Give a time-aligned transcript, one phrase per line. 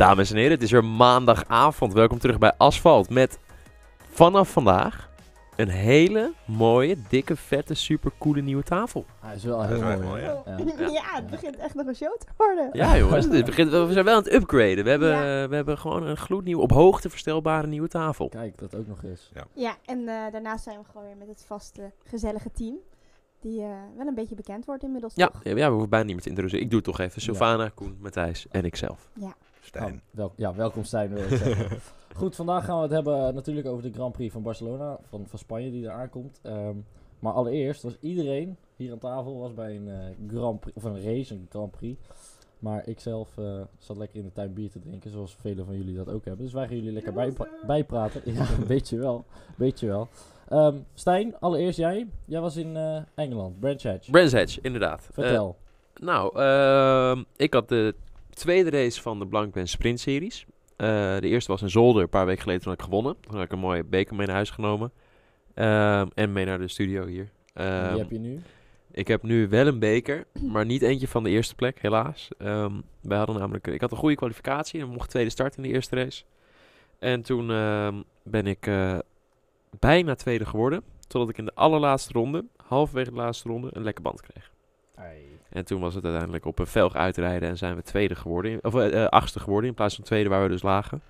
[0.00, 1.92] Dames en heren, het is weer maandagavond.
[1.92, 3.38] Welkom terug bij Asfalt met
[4.10, 5.10] vanaf vandaag
[5.56, 9.04] een hele mooie, dikke, vette, supercoole nieuwe tafel.
[9.20, 10.22] Hij is wel heel mooi.
[10.22, 10.42] ja.
[10.46, 10.88] Ja.
[10.90, 12.68] Ja, het begint echt nog een show te worden.
[12.72, 14.84] Ja jongens, dit begint, we zijn wel aan het upgraden.
[14.84, 15.48] We hebben, Ja.
[15.48, 18.28] we hebben gewoon een gloednieuwe, op hoogte verstelbare nieuwe tafel.
[18.28, 19.30] Kijk, dat ook nog eens.
[19.54, 22.74] Ja, en eh, daarnaast zijn we gewoon weer met het vaste, gezellige team.
[23.40, 25.40] Die eh, wel een beetje bekend wordt inmiddels, Ja, toch?
[25.44, 26.64] ja, we hoeven bijna niet meer te introduceren.
[26.64, 27.20] Ik doe het toch even.
[27.22, 29.08] Sylvana, Koen, Matthijs en ikzelf.
[29.60, 29.94] Stijn.
[29.94, 31.78] Oh, wel, ja, welkom Stijn wil ik zeggen.
[32.16, 35.26] Goed, vandaag gaan we het hebben eh, natuurlijk over de Grand Prix van Barcelona, van,
[35.26, 36.38] van Spanje die eraan komt.
[36.42, 36.76] Ehm,
[37.18, 41.02] maar allereerst was iedereen hier aan tafel was bij een eh, Grand Prix, of een
[41.02, 42.00] race, een Grand Prix.
[42.58, 45.76] Maar ik zelf eh, zat lekker in de tuin bier te drinken, zoals velen van
[45.76, 46.44] jullie dat ook hebben.
[46.44, 48.20] Dus wij gaan jullie lekker bijpra- bijpraten.
[48.24, 49.24] Ja, weet je wel.
[49.56, 50.08] Weet je wel.
[50.48, 52.06] Ehm, Stijn, allereerst jij.
[52.24, 54.10] Jij was in eh, Engeland, Brands Hatch.
[54.10, 55.08] Brands Hatch, inderdaad.
[55.12, 55.56] Vertel.
[55.94, 57.94] Nou, ehm, ik had de
[58.30, 60.46] tweede race van de Blankpen Sprint Series.
[60.76, 60.86] Eh,
[61.18, 63.16] de eerste was in Zolder, een paar weken geleden toen had ik gewonnen.
[63.20, 64.92] Toen had ik een mooie beker mee naar huis genomen.
[65.54, 67.30] Ehm, en mee naar de studio hier.
[67.52, 68.40] En die heb je nu.
[68.92, 72.28] Ik heb nu wel een beker, maar niet eentje van de eerste plek, helaas.
[72.38, 75.68] Ehm wij hadden namelijk, ik had een goede kwalificatie en mocht tweede start in de
[75.68, 76.24] eerste race.
[76.98, 77.46] En toen
[78.22, 78.98] ben ik eh,
[79.78, 84.02] bijna tweede geworden, totdat ik in de allerlaatste ronde, halverwege de laatste ronde, een lekke
[84.02, 84.50] band kreeg.
[85.50, 88.74] En toen was het uiteindelijk op een velg uitrijden en zijn we tweede geworden, of
[88.74, 91.02] eh, achtste geworden in plaats van tweede waar we dus lagen.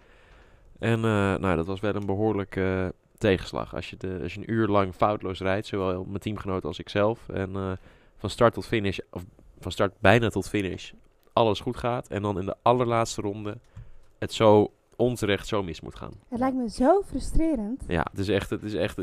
[0.78, 3.75] En eh, nou, dat was wel een behoorlijke tegenslag.
[3.75, 7.29] Als je, de, als je een uur lang foutloos rijdt, zowel mijn teamgenoot als ikzelf.
[7.29, 7.79] En
[8.17, 9.25] van start tot finish, of
[9.59, 10.93] van start bijna tot finish,
[11.33, 12.09] alles goed gaat.
[12.09, 13.59] En dan in de allerlaatste ronde
[14.19, 16.12] het zo onterecht zo mis moet gaan.
[16.28, 17.83] Het lijkt me zo frustrerend.
[17.87, 18.99] Ja, het is echt, het is echt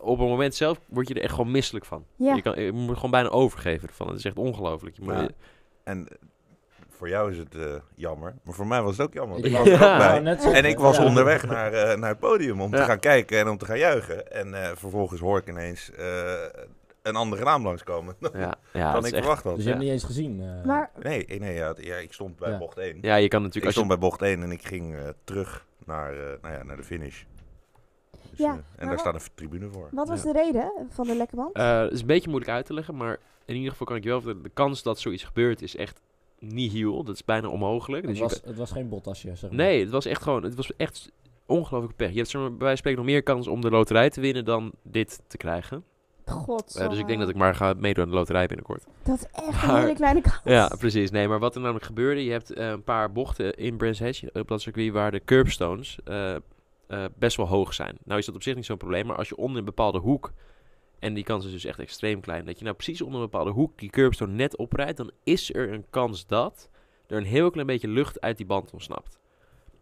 [0.00, 2.04] op een moment zelf word je er echt gewoon misselijk van.
[2.16, 4.08] Ja, Je, kan, je moet gewoon bijna overgeven ervan.
[4.08, 4.96] Het is echt ongelooflijk.
[4.96, 5.28] Je moet- Ja.
[5.84, 6.16] En eh,
[6.90, 9.44] voor jou is het eh, jammer, maar voor mij was het ook jammer.
[9.44, 10.20] Ik was er ook bij.
[10.20, 11.04] Nou, En ik was Ja.
[11.04, 12.76] onderweg naar, eh, naar het podium om Ja.
[12.78, 14.32] te gaan kijken en om te gaan juichen.
[14.32, 16.32] En eh, vervolgens hoor ik ineens eh,
[17.02, 19.54] een andere naam langskomen dan ja, ja, dan ik echt, verwacht had.
[19.54, 19.88] Dus je hebt Ja.
[19.88, 20.40] niet eens gezien.
[20.40, 20.64] eh.
[20.64, 22.58] maar Nee, nee ja, ja, ik stond bij Ja.
[22.58, 22.98] bocht 1.
[23.00, 23.64] ja, je kan ik natuurlijk...
[23.64, 26.62] Als stond je, bij bocht 1 en ik ging eh, terug naar, eh, nou ja,
[26.62, 27.22] naar de finish.
[28.30, 29.88] Dus, Ja, en daar wat- staat een tribune voor.
[29.92, 30.32] wat was Ja.
[30.32, 31.52] de reden van de lekke band?
[31.56, 34.02] Eh, het is een beetje moeilijk uit te leggen, maar in ieder geval kan ik
[34.02, 36.00] je wel vertellen, de kans dat zoiets gebeurt is echt
[36.38, 37.04] nihil.
[37.04, 38.06] Dat is bijna onmogelijk.
[38.06, 39.58] Dus het, je was, het was geen botasje, zeg maar.
[39.58, 41.10] Nee, het was echt gewoon, het was echt
[41.46, 42.10] ongelooflijk pech.
[42.10, 44.20] Je hebt zeg maar, bij wijze van spreken nog meer kans om de loterij te
[44.20, 45.84] winnen dan dit te krijgen.
[46.24, 46.76] God.
[46.76, 48.84] Eh, dus ik denk dat ik maar ga meedoen aan de loterij binnenkort.
[49.02, 50.40] Dat is echt een hele kleine kans.
[50.44, 51.10] Ja, precies.
[51.10, 54.22] Nee, maar wat er namelijk gebeurde, je hebt eh, een paar bochten in Brands Hatch,
[54.32, 56.34] op dat circuit, waar de curbstones eh,
[56.92, 57.98] eh, best wel hoog zijn.
[58.04, 60.32] Nou is dat op zich niet zo'n probleem, maar als je onder een bepaalde hoek,
[60.98, 63.50] en die kans is dus echt extreem klein, dat je nou precies onder een bepaalde
[63.50, 66.70] hoek die curbstone net oprijdt, dan is er een kans dat
[67.06, 69.18] er een heel klein beetje lucht uit die band ontsnapt.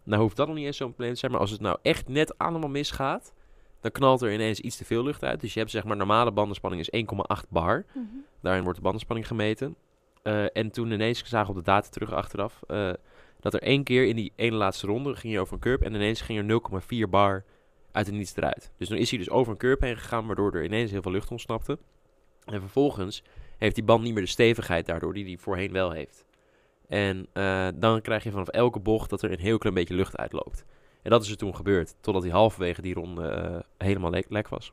[0.03, 2.09] Nou hoeft dat nog niet eens zo'n probleem te zijn, maar als het nou echt
[2.09, 3.33] net allemaal misgaat,
[3.81, 5.41] dan knalt er ineens iets te veel lucht uit.
[5.41, 7.85] Dus je hebt zeg maar normale bandenspanning is 1,8 bar.
[7.93, 8.05] Mhm.
[8.41, 9.77] Daarin wordt de bandenspanning gemeten.
[10.23, 12.93] Eh, en toen ineens zagen we op de data terug achteraf eh,
[13.41, 15.95] dat er één keer in die ene laatste ronde ging je over een curb en
[15.95, 17.45] ineens ging er 0,4 bar
[17.93, 18.73] uit de niets eruit.
[18.77, 21.13] Dus dan is hij dus over een curb heen gegaan, waardoor er ineens heel veel
[21.13, 21.79] lucht ontsnapte.
[22.45, 23.23] En vervolgens
[23.59, 26.25] heeft die band niet meer de stevigheid daardoor die hij voorheen wel heeft.
[26.89, 30.17] En eh, dan krijg je vanaf elke bocht dat er een heel klein beetje lucht
[30.17, 30.65] uitloopt.
[31.03, 34.49] En dat is er toen gebeurd, totdat hij halverwege die ronde eh, helemaal lek, lek
[34.49, 34.73] was.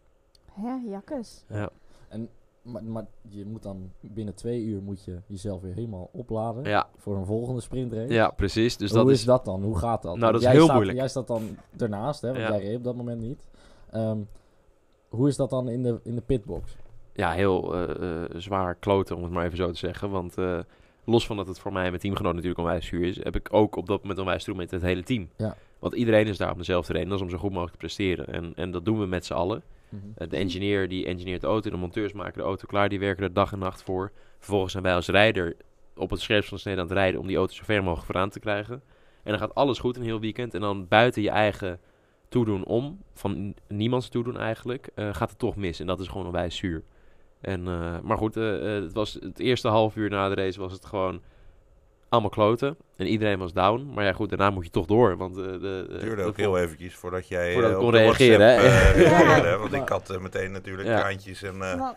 [0.62, 1.46] Ja, jakkes.
[1.50, 1.70] Ja.
[2.08, 2.30] En,
[2.62, 6.88] maar, maar je moet dan binnen twee uur moet je jezelf weer helemaal opladen Ja,
[6.98, 8.14] voor een volgende sprintrace.
[8.14, 8.78] ja precies.
[8.78, 9.64] Dus Hoe dat is is, dat dan?
[9.64, 10.18] Hoe gaat dat?
[10.18, 10.98] Nou, dat is jij heel staat, moeilijk.
[10.98, 12.50] Jij staat dan ernaast, hè, want Ja.
[12.50, 13.48] jij reed op dat moment niet.
[13.92, 14.18] Ehm,
[15.10, 16.76] hoe is dat dan in de, in de pitbox?
[17.14, 20.10] ja, heel eh, eh, zwaar kloten, om het maar even zo te zeggen.
[20.10, 20.60] Want eh,
[21.06, 23.54] los van dat het voor mij en mijn teamgenoot natuurlijk onwijs zuur is, heb ik
[23.54, 25.30] ook op dat moment onwijs toe met het hele team.
[25.36, 25.56] Ja.
[25.80, 28.28] Want iedereen is daar om dezelfde reden, dat is om zo goed mogelijk te presteren.
[28.28, 29.64] En, en dat doen we met z'n allen.
[29.90, 30.02] Mhm.
[30.16, 33.24] Eh, de engineer die engineert de auto, de monteurs maken de auto klaar, die werken
[33.24, 34.12] er dag en nacht voor.
[34.38, 35.56] Vervolgens zijn wij als rijder
[35.96, 38.06] op het scherpst van de snede aan het rijden om die auto zo ver mogelijk
[38.06, 38.82] vooraan te krijgen.
[39.24, 40.54] En dan gaat alles goed een heel weekend.
[40.54, 41.80] En dan buiten je eigen
[42.30, 45.80] toedoen om, van niemands toedoen eigenlijk, eh, gaat het toch mis.
[45.80, 46.84] En dat is gewoon onwijs zuur.
[47.42, 50.86] En, eh, maar goed, het, was het eerste half uur na de race was het
[50.86, 51.22] gewoon
[52.10, 52.78] allemaal kloten.
[52.96, 53.92] En iedereen was down.
[53.94, 55.18] Maar ja goed, daarna moet je toch door.
[55.18, 58.40] Want, eh, de, Het duurde de ook heel eventjes voordat jij Voordat eh, kon reageren,
[58.56, 59.02] WhatsApp, hè?
[59.02, 59.18] eh, Ja.
[59.18, 61.00] reageerde, Want ik had eh, meteen natuurlijk Ja.
[61.00, 61.90] kraantjes en, eh,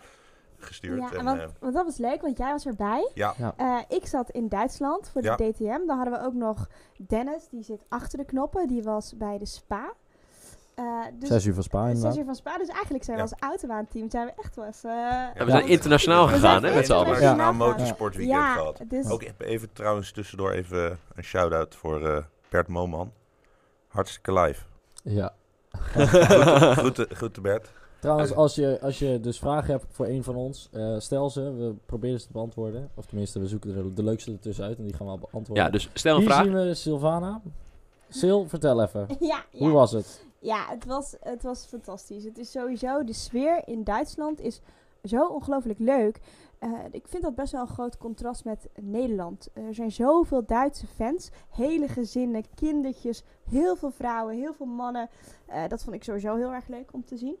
[0.57, 0.99] gestuurd.
[0.99, 3.09] ja, en, want, eh, want dat was leuk, want jij was erbij.
[3.13, 5.35] ja, Eh, ik zat in Duitsland voor de Ja.
[5.35, 5.85] DTM.
[5.87, 6.67] Dan hadden we ook nog
[7.07, 8.67] Dennis, die zit achter de knoppen.
[8.67, 9.93] Die was bij de Spa.
[11.19, 12.17] Dus Zes uur van Spa zes inderdaad.
[12.17, 12.57] uur van Spa.
[12.57, 13.29] Dus eigenlijk zijn we Ja.
[13.29, 14.83] als autobaanteam zijn we echt wel eens...
[14.83, 17.07] eh, Ja, we zijn internationaal gegaan, hè, met z'n allen.
[17.07, 18.81] internationaal motorsportweekend ja, gehad.
[18.87, 23.11] dus Ook even, even trouwens tussendoor even een shout-out voor, eh, Bert Moman.
[23.87, 24.61] Hartstikke live.
[25.03, 25.33] Ja.
[26.77, 27.71] Groeten, groeten Bert.
[27.99, 31.41] Trouwens, als je, als je dus vragen hebt voor een van ons, eh, stel ze.
[31.53, 32.89] We proberen ze te beantwoorden.
[32.95, 35.63] Of tenminste, we zoeken er de leukste ertussen uit en die gaan we beantwoorden.
[35.65, 36.43] Ja, dus stel een Hier vraag.
[36.43, 37.41] zien we Sylvana.
[38.19, 39.07] Sil, vertel even.
[39.19, 39.59] Ja, ja.
[39.59, 40.25] Hoe was het?
[40.41, 42.23] Ja, het was, het was fantastisch.
[42.23, 44.61] Het is sowieso, de sfeer in Duitsland is
[45.03, 46.19] zo ongelooflijk leuk.
[46.59, 49.49] Eh, ik vind dat best wel een groot contrast met Nederland.
[49.53, 51.29] Er zijn zoveel Duitse fans.
[51.49, 55.09] Hele gezinnen, kindertjes, heel veel vrouwen, heel veel mannen.
[55.45, 57.37] Eh, dat vond ik sowieso heel erg leuk om te zien.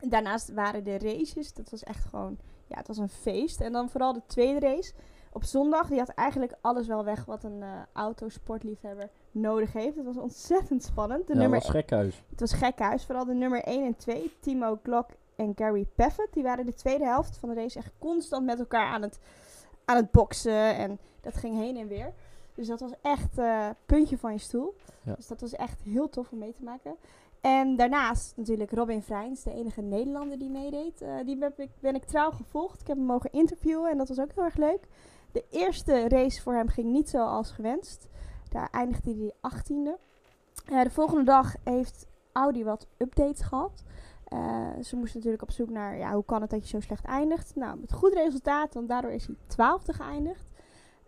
[0.00, 3.60] Daarnaast waren de races, dat was echt gewoon, ja, het was een feest.
[3.60, 4.92] En dan vooral de tweede race
[5.32, 9.96] op zondag, die had eigenlijk alles wel weg wat een eh autosportliefhebber nodig heeft.
[9.96, 11.26] Het was ontzettend spannend.
[11.26, 12.22] De ja, nummer was gekhuis.
[12.30, 13.04] het was gekhuis.
[13.04, 16.32] Vooral de nummer 1 en 2, Timo Glock en Gary Paffett.
[16.32, 19.18] Die waren de tweede helft van de race echt constant met elkaar aan het,
[19.84, 20.76] aan het boksen.
[20.76, 22.12] En dat ging heen en weer.
[22.54, 24.74] Dus dat was echt eh puntje van je stoel.
[25.02, 25.14] Ja.
[25.14, 26.96] Dus dat was echt heel tof om mee te maken.
[27.40, 31.02] En daarnaast natuurlijk Robin Vrijns, de enige Nederlander die meedeed.
[31.02, 32.80] Eh, die heb ik, ben ik trouw gevolgd.
[32.80, 34.80] Ik heb hem mogen interviewen en dat was ook heel erg leuk.
[35.32, 38.08] De eerste race voor hem ging niet zoals gewenst.
[38.48, 40.00] Daar eindigde hij 18e.
[40.64, 43.82] Eh, de volgende dag heeft Audi wat updates gehad.
[44.24, 47.04] Eh, ze moesten natuurlijk op zoek naar ja, hoe kan het dat je zo slecht
[47.04, 47.56] eindigt.
[47.56, 50.48] Nou, met goed resultaat, want daardoor is hij twaalfde geëindigd.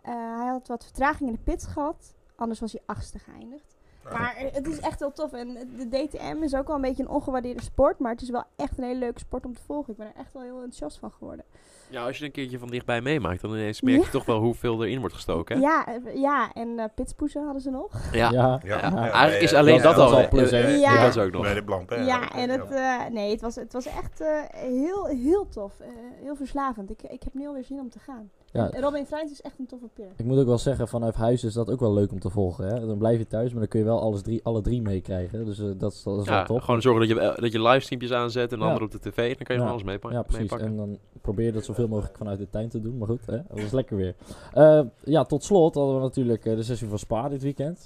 [0.01, 3.77] Eh, hij had wat vertraging in de pits gehad, anders was hij achtste geëindigd.
[4.11, 5.33] Maar het is echt wel tof.
[5.33, 7.99] En de DTM is ook wel een beetje een ongewaardeerde sport.
[7.99, 9.91] Maar het is wel echt een hele leuke sport om te volgen.
[9.91, 11.45] Ik ben er echt wel heel enthousiast van geworden.
[11.89, 14.09] Ja, als je een keertje van dichtbij meemaakt, dan ineens merk je Ja.
[14.11, 15.55] toch wel hoeveel erin wordt gestoken.
[15.55, 15.61] Hè?
[15.61, 17.91] Ja, eh, ja, en eh pitspoezen hadden ze nog.
[18.11, 18.31] Ja.
[18.31, 18.59] Ja.
[18.63, 19.11] Ja, Ja.
[19.11, 20.15] Eigenlijk is alleen dat al.
[20.15, 21.01] al plus Ja.
[21.01, 21.41] Dat is ook nog.
[21.41, 21.95] Bij de Blanc, hè?
[21.95, 25.79] Ja, en het, eh, nee, het was, het was echt eh, heel, heel tof.
[25.79, 25.87] Eh,
[26.21, 26.89] heel verslavend.
[26.89, 28.31] Ik, ik heb nu alweer zin om te gaan.
[28.53, 28.69] Ja.
[28.71, 30.07] En Robin Vrijns is echt een toffe peer.
[30.15, 32.65] Ik moet ook wel zeggen, vanuit huis is dat ook wel leuk om te volgen.
[32.67, 32.85] Hè?
[32.87, 35.45] Dan blijf je thuis, maar dan kun je wel alles drie, alle drie meekrijgen.
[35.45, 36.61] Dus eh, dat is, dat is Ja, wel top.
[36.61, 38.67] gewoon zorgen dat je, dat je livestreampjes aanzet en de Ja.
[38.71, 39.35] andere op de tv.
[39.35, 40.39] Dan kan je van alles meepa- Ja, precies.
[40.41, 40.67] meepakken.
[40.67, 42.97] En dan probeer je dat zoveel mogelijk vanuit de tuin te doen.
[42.97, 43.37] Maar goed, hè?
[43.47, 44.15] dat is lekker weer.
[44.53, 47.85] Eh, ja, tot slot hadden we natuurlijk eh, de sessie van Spa dit weekend.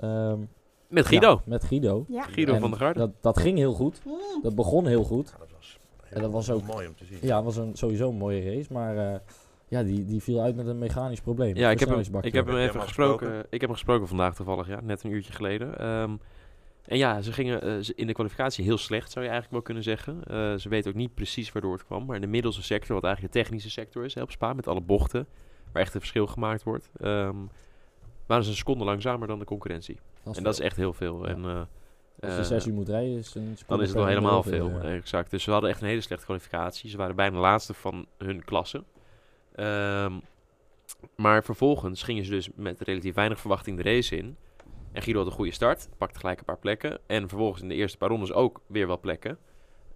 [0.00, 0.38] Ehm,
[0.88, 1.28] Met Guido.
[1.30, 2.04] ja, met Guido.
[2.08, 2.22] Ja.
[2.22, 2.98] Guido En van der Garde.
[2.98, 4.00] Dat, dat ging heel goed.
[4.06, 4.12] Mm.
[4.42, 5.28] Dat begon heel goed.
[5.28, 5.78] Ja, dat was,
[6.10, 7.18] En dat was ook- mooi om te zien.
[7.20, 8.72] Ja, het was een, sowieso een mooie race.
[8.72, 9.18] Maar eh,
[9.72, 11.56] ja, die, die viel uit met een mechanisch probleem.
[11.56, 13.26] Ja, ik heb, hem, ik heb hem even gesproken.
[13.26, 13.46] gesproken?
[13.50, 15.78] Ik heb hem gesproken vandaag toevallig, ja, net een uurtje geleden.
[15.78, 16.16] Ehm,
[16.84, 19.82] en ja, ze gingen eh, in de kwalificatie heel slecht, zou je eigenlijk wel kunnen
[19.82, 20.24] zeggen.
[20.24, 22.04] Eh, ze weten ook niet precies waardoor het kwam.
[22.06, 24.66] Maar in de middelste sector, wat eigenlijk de technische sector is, hè, op Spa, met
[24.66, 25.26] alle bochten,
[25.72, 27.36] waar echt een verschil gemaakt wordt, ehm,
[28.26, 29.98] waren ze een seconde langzamer dan de concurrentie.
[30.32, 31.26] En dat is echt heel veel.
[31.26, 31.32] Ja.
[31.34, 31.60] En, eh,
[32.20, 34.70] Als je zes uur moet rijden, is een dan is het wel helemaal veel.
[34.70, 34.80] ja.
[34.80, 35.30] Exact.
[35.30, 36.90] Dus ze hadden echt een hele slechte kwalificatie.
[36.90, 38.84] Ze waren bijna laatste van hun klasse.
[39.54, 40.12] Ehm,
[41.16, 44.36] maar vervolgens gingen ze dus met relatief weinig verwachting de race in.
[44.92, 46.98] En Guido had een goede start, pakte gelijk een paar plekken.
[47.06, 49.38] En vervolgens in de eerste paar rondes ook weer wat plekken.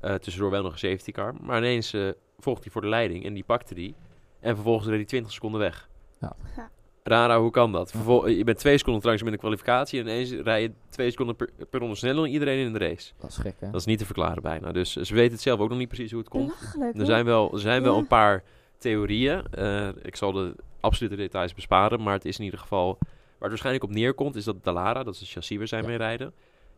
[0.01, 1.35] Eh, tussendoor wel nog een safety car.
[1.41, 2.09] Maar ineens eh
[2.39, 3.95] volgde hij voor de leiding en die pakte die.
[4.41, 5.89] En vervolgens reed hij 20 seconden weg.
[6.21, 6.37] Ja.
[6.57, 6.71] Ja.
[7.03, 7.91] Rara, hoe kan dat?
[7.91, 11.37] Vervol- je bent twee seconden langzaam in de kwalificatie en ineens rij je twee seconden
[11.37, 13.13] per, per ronde sneller dan iedereen in de race.
[13.19, 13.71] Dat is gek, hè?
[13.71, 14.73] Dat is niet te verklaren bijna.
[14.73, 16.53] Dus ze weten het zelf ook nog niet precies hoe het komt.
[16.95, 17.99] Er zijn wel, er zijn wel Ja.
[17.99, 18.43] een paar
[18.79, 19.47] theorieën.
[19.51, 22.03] Eh, ik zal de absolute details besparen.
[22.03, 22.99] Maar het is in ieder geval...
[23.39, 24.37] Waar het waarschijnlijk op neerkomt...
[24.37, 25.87] is dat Dallara, dat is de chassis waar zij Ja.
[25.87, 26.33] mee rijden...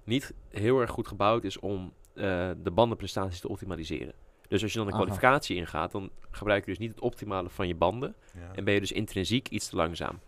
[0.05, 4.13] niet heel erg goed gebouwd is om eh, de bandenprestaties te optimaliseren.
[4.49, 5.03] Dus als je dan de Aha.
[5.03, 5.91] kwalificatie ingaat...
[5.91, 8.15] dan gebruik je dus niet het optimale van je banden...
[8.35, 8.55] Ja.
[8.55, 10.21] en ben je dus intrinsiek iets te langzaam.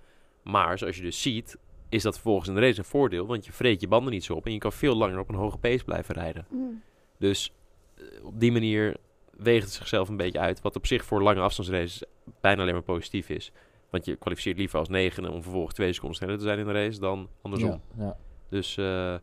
[0.43, 1.59] Maar zoals je dus ziet...
[1.89, 3.27] is dat vervolgens in de race een voordeel...
[3.27, 4.47] want je vreet je banden niet zo op...
[4.47, 6.47] en je kan veel langer op een hoge pace blijven rijden.
[6.49, 6.83] Mm.
[7.19, 7.53] Dus
[7.95, 8.97] eh, op die manier
[9.43, 10.61] weegt het zichzelf een beetje uit.
[10.61, 12.03] Wat op zich voor lange afstandsraces
[12.41, 13.53] bijna alleen maar positief is.
[13.91, 16.73] Want je kwalificeert liever als negende om vervolgens twee seconden sneller te zijn in de
[16.73, 17.81] race dan andersom.
[17.97, 18.17] Ja, ja.
[18.49, 19.15] Dus eh,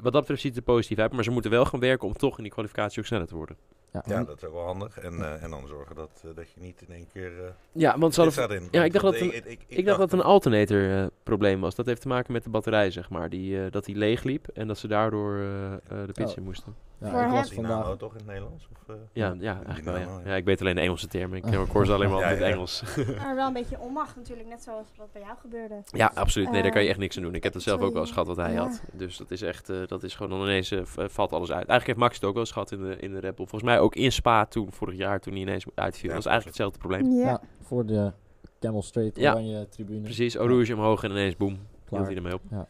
[0.00, 1.12] wat dat betreft ziet het er positief uit.
[1.12, 3.56] Maar ze moeten wel gaan werken om toch in die kwalificatie ook sneller te worden.
[3.92, 4.98] Ja, Ja, dat is ook wel handig.
[4.98, 7.44] En, eh, en dan zorgen dat, eh, dat je niet in één keer...
[7.44, 10.10] eh Ja, want ze hadden, ja, ik dacht dat een- ik, ik, ik dacht dat
[10.10, 11.74] het een alternator eh, probleem was.
[11.74, 13.28] Dat heeft te maken met de batterij, zeg maar.
[13.30, 16.36] Die, eh, dat die leeg liep en dat ze daardoor eh, eh, de pits Oh.
[16.36, 16.74] in moesten.
[17.00, 17.96] Ja, Voor ik hem- Dynamo vandaag...
[17.96, 18.68] toch in het Nederlands?
[18.72, 18.94] Of, eh?
[19.12, 20.20] Ja, Ja, ja, eigenlijk wel, ja.
[20.24, 20.30] Ja.
[20.30, 20.34] ja.
[20.36, 21.36] Ik weet alleen de Engelse termen.
[21.38, 23.04] Ik, ik hoor ze alleen maar Ja, altijd in het ja.
[23.06, 23.16] Engels.
[23.24, 25.82] Maar wel een beetje onmacht natuurlijk, net zoals wat bij jou gebeurde.
[25.86, 26.50] Ja, absoluut.
[26.50, 27.34] Nee, daar kan je Eh, echt niks aan doen.
[27.34, 28.62] Ik heb dat zelf ook wel eens gehad wat hij Ja.
[28.62, 28.82] had.
[28.92, 31.68] Dus dat is echt, eh, dat is gewoon dan ineens valt alles uit.
[31.68, 33.46] Eigenlijk heeft Max het ook wel eens gehad in de, in de Red Bull.
[33.46, 36.08] Volgens mij ook in Spa toen, vorig jaar, toen hij ineens uitviel.
[36.08, 37.18] Ja, dat is eigenlijk hetzelfde probleem.
[37.18, 37.26] Ja.
[37.28, 38.12] Ja, voor de
[38.60, 39.32] Camel Straight Ja.
[39.32, 40.00] oranje tribune.
[40.00, 42.04] Precies, Rouge omhoog en ineens boem, hield Klaar.
[42.04, 42.40] hij ermee op.
[42.50, 42.66] Ja.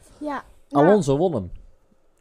[0.68, 1.50] Nou, Alonso won hem.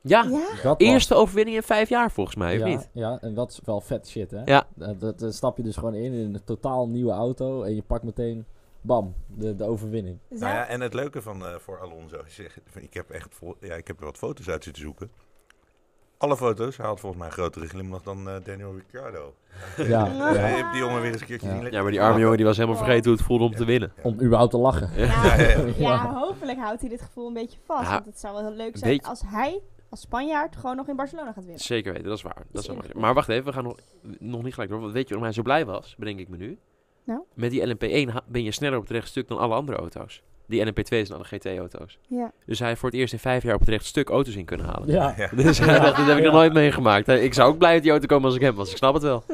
[0.02, 0.26] Ja,
[0.64, 0.76] Ja.
[0.78, 2.90] Eerste overwinning in vijf jaar volgens mij, of ja, niet?
[2.94, 4.42] Ja, en dat is wel vet shit, hè?
[4.46, 4.68] Ja.
[4.76, 7.82] Dat, dat, dat stap je dus gewoon in in een totaal nieuwe auto en je
[7.82, 8.46] pakt meteen
[8.82, 10.18] bam, de, de overwinning.
[10.30, 12.40] Dus Nou ja, en het leuke van eh, voor Alonso is,
[12.80, 15.12] ik heb echt vol, ja, ik heb er wat foto's uit zitten zoeken.
[16.18, 19.34] Alle foto's, hij had volgens mij een grotere glimlach dan eh, Daniel Ricciardo.
[19.78, 20.72] Ja, ja.
[20.72, 21.62] Die jongen weer eens een keertje Ja.
[21.62, 21.72] zien.
[21.72, 23.92] Ja, maar die arme jongen die was helemaal vergeten hoe het voelde om te winnen.
[24.04, 24.90] Om überhaupt te lachen.
[24.96, 25.74] Ja, Ja, ja, ja.
[25.78, 27.84] ja, hopelijk houdt hij dit gevoel een beetje vast.
[27.88, 27.94] Ja.
[27.94, 30.96] Want het zou wel heel leuk zijn Weet- als hij als Spanjaard gewoon nog in
[30.96, 31.60] Barcelona gaat winnen.
[31.62, 32.44] Zeker weten, dat is waar.
[32.52, 33.78] Dat is maar wacht even, we gaan nog,
[34.20, 34.80] nog niet gelijk door.
[34.80, 36.58] Want weet je waarom hij zo blij was, bedenk ik me nu?
[37.04, 37.22] Nou?
[37.34, 40.24] Met die LMP1 ha- ben je sneller op het rechte stuk dan alle andere auto's.
[40.48, 42.00] Die LMP2 zijn alle GT-auto's.
[42.08, 42.32] Ja.
[42.46, 44.46] Dus hij heeft voor het eerst in vijf jaar op het rechte stuk auto's in
[44.46, 44.88] kunnen halen.
[44.88, 45.14] Ja.
[45.18, 45.30] Ja.
[45.36, 45.80] Dus hij Ja.
[45.80, 47.08] dacht, dit heb ik nog nooit meegemaakt.
[47.08, 48.72] Ik zou ook blij uit die auto komen als ik hem was.
[48.72, 49.24] Ik snap het wel.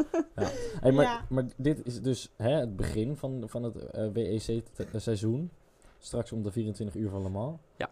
[0.81, 1.21] Hey, maar, Ja.
[1.29, 5.51] maar dit is dus hè, het begin van, van het eh, WEC-seizoen.
[5.99, 7.59] Straks om de 24 uur van Le Mans.
[7.77, 7.89] Ja.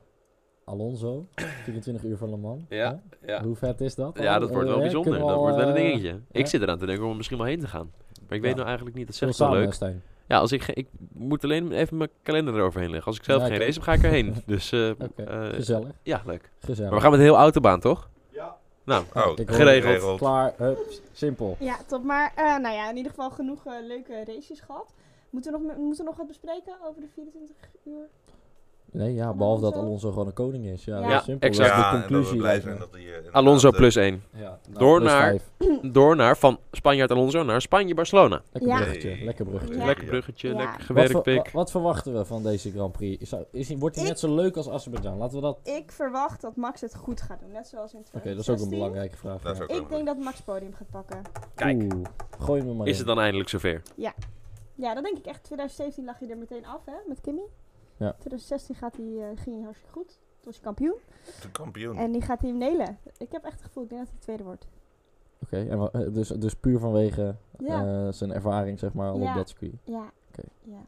[0.66, 1.26] Alonso,
[1.64, 2.62] 24 uur van Le Mans.
[2.70, 3.44] Ja, ja.
[3.44, 4.18] Hoe vet is dat?
[4.20, 5.20] Ja, dat wordt wel Eh, bijzonder.
[5.20, 6.20] Dat al, wordt wel een eh, dingetje.
[6.32, 7.92] Ik zit eraan te denken om er misschien wel heen te gaan.
[8.28, 9.06] Maar ik weet nou eigenlijk niet.
[9.08, 9.74] Dat zeg we ik wel leuk.
[9.74, 10.04] Stijn?
[10.28, 13.08] Ja, als ik, ik moet alleen even mijn kalender eroverheen leggen.
[13.08, 14.36] Als ik zelf Ja, geen race heb, ga ik erheen.
[14.46, 15.88] Dus eh, Oké, eh, Gezellig.
[16.04, 16.52] ja, leuk.
[16.60, 16.90] Gezellig.
[16.90, 18.10] Maar we gaan met een heel autobaan, toch?
[18.30, 18.56] Ja.
[18.84, 20.18] Nou, Oh, geregeld.
[20.20, 20.78] Klaar, hup,
[21.12, 21.56] simpel.
[21.60, 22.04] Ja, top.
[22.04, 24.94] Maar eh, nou ja, in ieder geval genoeg eh, leuke races gehad.
[25.30, 27.56] Moeten we, nog, moeten we nog wat bespreken over de 24
[27.86, 28.08] uur?
[28.94, 30.10] Nee, ja, behalve dat Alonso.
[30.12, 30.84] Gewoon een koning is.
[30.86, 31.48] Ja, Ja, dat is simpel.
[31.50, 31.70] exact.
[31.70, 32.72] Ja, de en dat we conclusie.
[32.72, 32.78] me.
[32.80, 33.02] dat hij...
[33.26, 34.24] eh, Alonso eh, plus 1.
[34.34, 35.38] Ja, nou, Door plus naar-.
[35.92, 38.42] Door naar van Spanjaard Alonso naar Spanje-Barcelona.
[38.52, 38.78] Lekker Ja.
[38.78, 39.76] bruggetje, lekker bruggetje.
[39.78, 39.86] Ja.
[39.86, 40.56] Lekker bruggetje, Ja.
[40.56, 41.36] lekker Wat, gewerkt, ver- pik.
[41.46, 43.34] wa- wat verwachten we van deze Grand Prix?
[43.52, 45.18] Is, wordt hij net zo leuk als Azerbeidzjan?
[45.18, 45.58] Laten we dat...
[45.58, 48.36] Oké, Ik verwacht dat Max het goed gaat doen, net zoals in 2016.
[48.36, 49.44] dat is ook een belangrijke vraag.
[49.68, 49.76] Ja.
[49.76, 51.22] Ik denk dat Max podium gaat pakken.
[51.56, 51.82] Kijk.
[51.94, 52.06] Oeh,
[52.40, 52.98] gooi er maar Is in.
[52.98, 53.82] het dan eindelijk zover?
[54.76, 55.44] Ja, dat denk ik echt.
[55.44, 57.42] 2017 lag hij er meteen af, hè, met Kimmy.
[58.04, 58.12] Ja.
[58.12, 60.08] 2016 gaat hij, eh, ging hij hartstikke goed.
[60.08, 60.96] Toen was hij kampioen.
[61.42, 61.98] De kampioen.
[61.98, 62.98] En die gaat hij hem nelen.
[63.18, 64.68] Ik heb echt het gevoel, ik denk dat hij tweede wordt.
[65.44, 68.06] Oké, eh, dus, dus puur vanwege Ja.
[68.06, 69.30] eh, zijn ervaring, zeg maar, al Ja.
[69.30, 69.74] op dat circuit.
[69.84, 70.12] Ja.
[70.30, 70.42] Oké.
[70.64, 70.80] ja.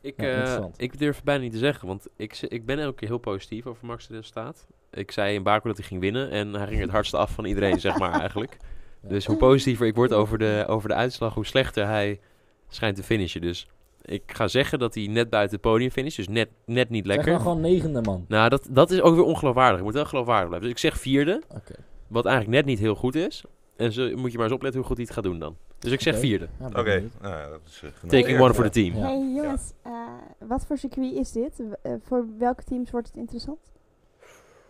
[0.00, 3.08] Ik, eh, ik durf het bijna niet te zeggen, want ik, ik ben elke keer
[3.08, 4.66] heel positief over Max' resultaat.
[4.90, 7.44] Ik zei in Baku dat hij ging winnen en hij ging het hardste af van
[7.44, 8.56] iedereen, zeg maar eigenlijk.
[9.02, 9.08] Ja.
[9.08, 12.20] Dus hoe positiever ik word over de, over de uitslag, hoe slechter hij
[12.68, 13.40] schijnt te finishen.
[13.40, 13.68] Dus
[14.08, 17.14] ik ga zeggen dat hij net buiten het podium finisht, dus net, net niet Zeg
[17.14, 17.32] lekker.
[17.32, 18.24] nou gewoon negende, man.
[18.28, 19.78] Nou, dat, dat is ook weer ongeloofwaardig.
[19.78, 20.68] Je moet wel geloofwaardig blijven.
[20.68, 21.74] Dus ik zeg vierde, Oké.
[22.06, 23.44] wat eigenlijk net niet heel goed is.
[23.76, 25.56] En zo moet je maar eens opletten hoe goed hij het gaat doen dan.
[25.78, 26.48] Dus ik zeg vierde.
[26.60, 28.14] Ja, Oké, nou ja, dat is uh, genoeg.
[28.14, 28.94] Taking one for the team.
[28.96, 29.00] Ja.
[29.06, 29.92] Hey jongens, eh,
[30.38, 31.62] wat voor circuit is dit?
[31.82, 33.58] Eh, voor welke teams wordt het interessant?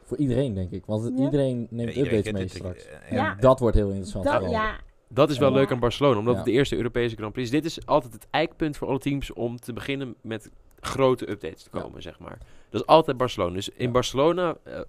[0.04, 0.82] Voor iedereen, denk ik.
[0.86, 1.24] Want Ja.
[1.24, 2.86] iedereen neemt Ja, iedereen updates mee dit, straks.
[2.86, 3.34] eh, En Ja.
[3.40, 4.24] dat wordt heel interessant.
[4.24, 4.76] Dat, ja,
[5.08, 5.54] Dat is wel Ja.
[5.56, 6.38] leuk aan Barcelona, omdat Ja.
[6.40, 7.54] het de eerste Europese Grand Prix is.
[7.54, 10.50] Dit is altijd het eikpunt voor alle teams om te beginnen met
[10.80, 11.80] grote updates te Ja.
[11.80, 12.38] komen, zeg maar.
[12.70, 13.54] Dat is altijd Barcelona.
[13.54, 13.90] Dus in Ja.
[13.92, 14.80] Barcelona eh,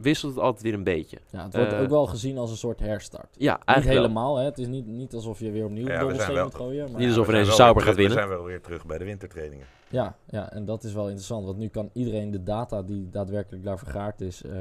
[0.00, 1.18] wisselt het altijd weer een beetje.
[1.30, 3.36] Ja, het wordt Eh, ook wel gezien als een soort herstart.
[3.38, 4.44] Ja, Niet eigenlijk helemaal, hè.
[4.44, 6.90] Het is niet, niet alsof je weer opnieuw Ja, dobbelsteen moet gooien.
[6.90, 8.16] Maar Niet alsof ineens zijn een wel Sauber weer gaat terug- winnen.
[8.16, 9.66] We zijn wel weer terug bij de wintertrainingen.
[9.88, 11.44] Ja, ja, en dat is wel interessant.
[11.44, 14.52] Want nu kan iedereen de data die daadwerkelijk daar vergaard is, eh,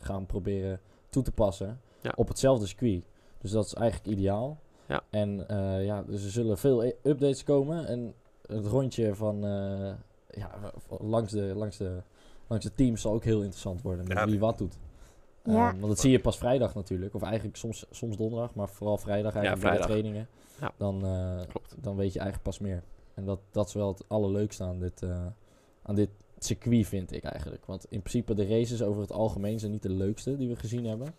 [0.00, 0.80] gaan proberen
[1.10, 2.12] toe te passen Ja.
[2.16, 3.02] op hetzelfde circuit.
[3.40, 4.58] Dus dat is eigenlijk ideaal.
[4.88, 5.02] Ja.
[5.10, 7.86] En eh, ja, dus er zullen veel i- updates komen.
[7.86, 8.14] En
[8.46, 9.92] het rondje van eh,
[10.30, 10.50] ja,
[11.00, 12.02] langs, de, langs, de,
[12.46, 14.08] langs de teams zal ook heel interessant worden.
[14.08, 14.78] Met Ja, wie wat doet.
[15.44, 15.52] Ja.
[15.68, 17.14] Eh, want dat zie je pas vrijdag natuurlijk.
[17.14, 20.28] Of eigenlijk soms, soms donderdag, maar vooral vrijdag eigenlijk bij de trainingen.
[20.60, 20.72] Ja.
[20.76, 21.74] Dan, eh, Klopt.
[21.80, 22.82] dan weet je eigenlijk pas meer.
[23.14, 25.26] En dat, dat is wel het allerleukste aan dit, eh,
[25.82, 27.66] aan dit circuit, vind ik eigenlijk.
[27.66, 30.84] Want in principe de races over het algemeen zijn niet de leukste die we gezien
[30.84, 31.14] hebben.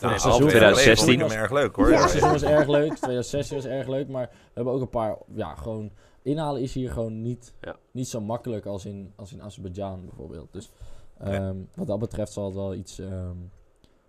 [0.00, 1.18] Nou, het seizoen- 2016.
[1.18, 1.90] vond ik hem erg leuk hoor.
[1.90, 2.00] Ja.
[2.00, 5.16] Het seizoen was erg leuk, 2016 was erg leuk, maar we hebben ook een paar,
[5.34, 5.90] ja, gewoon,
[6.22, 7.76] inhalen is hier gewoon niet, Ja.
[7.90, 10.48] niet zo makkelijk als in, als in Azerbeidzjan bijvoorbeeld.
[10.52, 10.70] Dus
[11.18, 13.36] ehm, wat dat betreft zal het wel iets, ehm,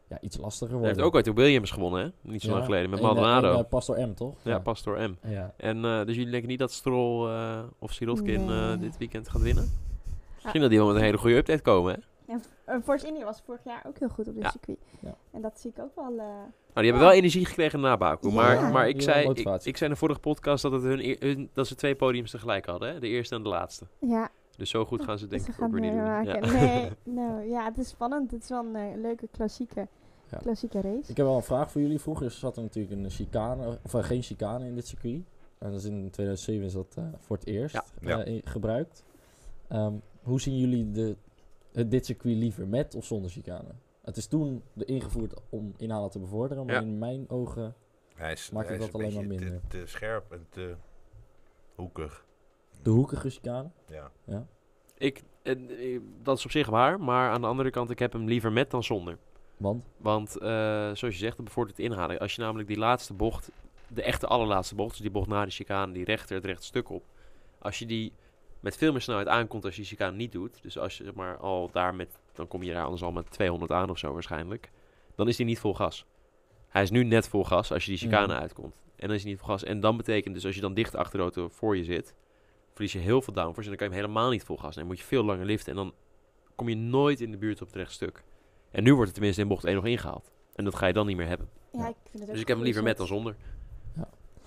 [0.09, 0.95] ja, iets lastiger Hij worden.
[0.95, 2.31] heeft ook ooit de Williams gewonnen, hè?
[2.31, 3.53] Niet zo lang geleden, met en, Maldonado.
[3.53, 4.35] en, eh, Pastor M, toch?
[4.41, 5.15] ja, Pastor M.
[5.27, 5.53] Ja.
[5.57, 8.77] En eh, dus jullie denken niet dat Stroll eh, of Sirotkin eh, Nee.
[8.77, 9.71] dit weekend gaat winnen?
[10.35, 11.99] Misschien dat die wel met een hele goede update komen, hè?
[12.71, 14.49] En uh, Force India was vorig jaar ook heel goed op dit Ja.
[14.49, 14.77] circuit.
[14.99, 15.15] Ja.
[15.31, 16.11] En dat zie ik ook wel.
[16.11, 18.27] eh, Nou, die hebben wel energie gekregen na Baku.
[18.27, 18.33] Ja.
[18.33, 21.49] Maar, maar ik, zei, ik, zei in de vorige podcast dat, het hun, eer- hun,
[21.53, 22.93] dat ze twee podiums tegelijk hadden.
[22.93, 22.99] Hè?
[22.99, 23.85] De eerste en de laatste.
[23.99, 26.23] ja, Dus zo goed gaan ze dus denk we ik ook weer niet meer doen.
[26.23, 26.59] Ja.
[26.59, 26.89] Nee,
[27.25, 28.31] nou ja, het is spannend.
[28.31, 29.87] Het is wel een eh, leuke klassieke,
[30.29, 30.37] Ja.
[30.37, 31.11] klassieke race.
[31.11, 31.99] Ik heb wel een vraag voor jullie.
[31.99, 35.21] Vroeger zat er natuurlijk een chicane, of eh, geen chicane in dit circuit.
[35.57, 37.83] En dat is in 2007 is dat eh, voor het eerst Ja.
[38.01, 38.23] eh, Ja.
[38.23, 39.03] in- gebruikt.
[39.67, 41.15] Ehm, hoe zien jullie de,
[41.71, 43.67] dit circuit liever, met of zonder chicane?
[44.01, 46.81] Het is toen de ingevoerd om inhalen te bevorderen, maar Ja.
[46.81, 47.75] in mijn ogen...
[48.15, 49.61] Hij is, Maakt hij het dat een alleen maar minder.
[49.67, 50.75] Te, te scherp en te
[51.75, 52.25] hoekig.
[52.81, 53.69] De hoekige chicane?
[53.85, 54.11] Ja.
[54.97, 58.13] Ik, eh, eh, dat is op zich waar, maar aan de andere kant, ik heb
[58.13, 59.17] hem liever met dan zonder.
[59.57, 59.85] Want?
[59.97, 60.49] Want eh,
[60.93, 62.19] zoals je zegt, dat bevordert het inhalen.
[62.19, 63.51] Als je namelijk die laatste bocht,
[63.87, 66.89] de echte allerlaatste bocht, dus die bocht na de chicane, die rechter, het rechte stuk
[66.89, 67.03] op.
[67.59, 68.13] Als je die
[68.61, 70.61] met veel meer snelheid aankomt als je die chicane niet doet.
[70.61, 73.31] Dus als je zeg maar al daar met, dan kom je daar anders al met
[73.31, 74.71] 200 aan of zo waarschijnlijk.
[75.15, 76.05] Dan is hij niet vol gas.
[76.67, 78.41] Hij is nu net vol gas als je die chicane Mhm.
[78.41, 78.75] uitkomt.
[78.95, 79.63] En dan is hij niet vol gas.
[79.63, 82.15] En dan betekent dus als je dan dicht achter de auto voor je zit,
[82.73, 83.69] verlies je heel veel downforce.
[83.69, 84.73] En dan kan je hem helemaal niet vol gas.
[84.73, 85.71] En dan moet je veel langer liften.
[85.71, 85.93] En dan
[86.55, 88.23] kom je nooit in de buurt op het rechtstuk.
[88.71, 90.31] En nu wordt het tenminste in bocht 1 nog ingehaald.
[90.55, 91.49] En dat ga je dan niet meer hebben.
[91.71, 93.35] Ja, ik vind het ook Dus ik heb hem liever met dan zonder.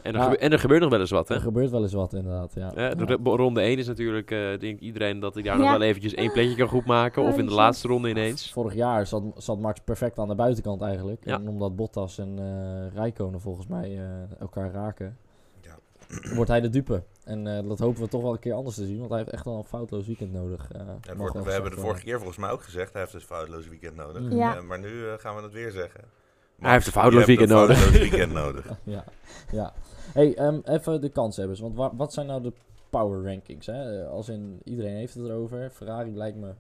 [0.04, 0.25] En, er Ja.
[0.25, 1.34] gebe- en er gebeurt nog wel eens wat, hè?
[1.34, 2.73] Er gebeurt wel eens wat inderdaad, ja.
[2.76, 3.16] Ja, de Ja.
[3.23, 6.32] ro- ronde 1 is natuurlijk, eh denkt iedereen dat hij daar nog wel eventjes één
[6.32, 7.23] plekje kan goed maken.
[7.23, 8.52] Of in de laatste ronde ineens.
[8.52, 11.25] Vorig jaar zat, zat Max perfect aan de buitenkant eigenlijk.
[11.25, 11.34] Ja.
[11.34, 15.16] En omdat Bottas en eh Rijkonen volgens mij eh, elkaar raken,
[15.61, 15.78] Ja.
[16.37, 17.02] wordt hij de dupe.
[17.25, 19.30] En eh, dat hopen we toch wel een keer anders te zien, want hij heeft
[19.30, 20.68] echt wel een foutloos weekend nodig.
[20.73, 23.23] eh, Ja, wordt- we hebben de vorige keer volgens mij ook gezegd, hij heeft dus
[23.23, 24.23] een foutloos weekend nodig.
[24.23, 24.37] Mhm.
[24.37, 24.61] Ja.
[24.62, 26.00] Maar nu gaan we het weer zeggen.
[26.58, 27.76] Hij heeft een foutloos weekend nodig.
[27.76, 28.78] Een foutloos weekend nodig.
[28.84, 29.04] ja,
[29.50, 29.73] ja.
[30.12, 31.61] Hey, ehm, even de kanshebbers.
[31.61, 32.52] Want wa- wat zijn nou de
[32.90, 33.66] power rankings?
[33.66, 34.02] Hè?
[34.02, 35.70] Eh, Als in, iedereen heeft het erover.
[35.70, 36.52] Ferrari lijkt me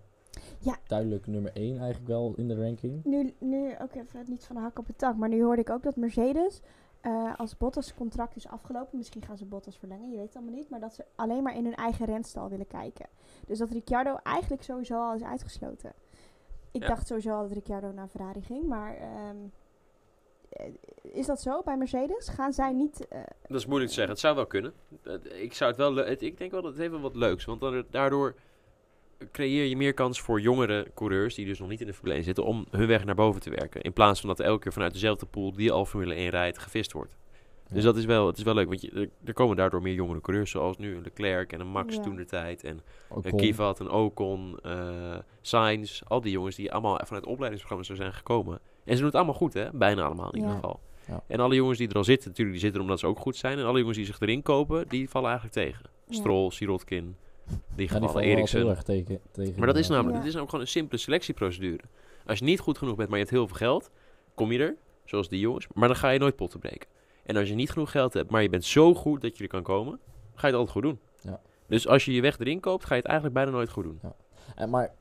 [0.58, 0.76] Ja.
[0.86, 3.04] duidelijk nummer 1 eigenlijk wel in de ranking.
[3.04, 5.70] Nu, nu ook even niet van de hak op het tak, maar nu hoorde ik
[5.70, 6.60] ook dat Mercedes,
[7.00, 10.54] eh, als Bottas contract is afgelopen, misschien gaan ze Bottas verlengen, je weet het allemaal
[10.54, 13.06] niet, maar dat ze alleen maar in hun eigen renstal willen kijken.
[13.46, 15.92] Dus dat Ricciardo eigenlijk sowieso al is uitgesloten.
[16.70, 16.88] Ik Ja.
[16.88, 19.63] dacht sowieso al dat Ricciardo naar Ferrari ging, maar ehm, eh,
[21.02, 22.28] is dat zo bij Mercedes?
[22.28, 23.08] Gaan zij niet...
[23.08, 24.12] eh, Dat is moeilijk te zeggen.
[24.12, 24.72] Het zou wel kunnen.
[25.02, 27.44] Eh, Ik, zou het wel het- ik denk wel dat het heeft wel wat leuks.
[27.44, 28.34] Want dan, daardoor
[29.32, 31.34] creëer je meer kans voor jongere coureurs...
[31.34, 32.44] die dus nog niet in de Formule 1 zitten...
[32.44, 33.80] om hun weg naar boven te werken.
[33.82, 35.52] In plaats van dat elke keer vanuit dezelfde pool...
[35.52, 37.16] die al Formule 1 rijdt, gevist wordt.
[37.72, 38.68] Dus dat is wel, het is wel leuk.
[38.68, 40.50] Want je, er, komen daardoor meer jongere coureurs...
[40.50, 42.02] zoals nu een Leclerc en een Max Ja.
[42.02, 42.64] toen de tijd...
[42.64, 43.36] en Ook een.
[43.36, 46.02] Kivat, een Ocon, eh Sainz...
[46.02, 48.60] al die jongens die allemaal vanuit opleidingsprogramma's zo zijn gekomen.
[48.84, 49.68] En ze doen het allemaal goed, hè?
[49.72, 50.46] Bijna allemaal in Ja.
[50.46, 50.80] ieder geval.
[51.06, 51.22] Ja.
[51.26, 53.58] En alle jongens die er al zitten, natuurlijk, die zitten omdat ze ook goed zijn.
[53.58, 55.90] En alle jongens die zich erin kopen, die vallen eigenlijk tegen.
[56.06, 56.14] Ja.
[56.14, 57.16] Stroll, Sirotkin,
[57.46, 58.58] die Ja, gevallen, wel Eriksen.
[58.60, 60.18] heel erg tegen, tegen Maar dat is namelijk, Ja.
[60.18, 61.82] het is namelijk gewoon een simpele selectieprocedure.
[62.26, 63.90] Als je niet goed genoeg bent, maar je hebt heel veel geld,
[64.34, 65.66] kom je er, zoals die jongens.
[65.74, 66.88] Maar dan ga je nooit potten breken.
[67.24, 69.48] En als je niet genoeg geld hebt, maar je bent zo goed dat je er
[69.50, 70.00] kan komen,
[70.34, 71.00] ga je het altijd goed doen.
[71.20, 71.40] Ja.
[71.66, 74.00] Dus als je je weg erin koopt, ga je het eigenlijk bijna nooit goed doen.
[74.54, 74.94] En maar,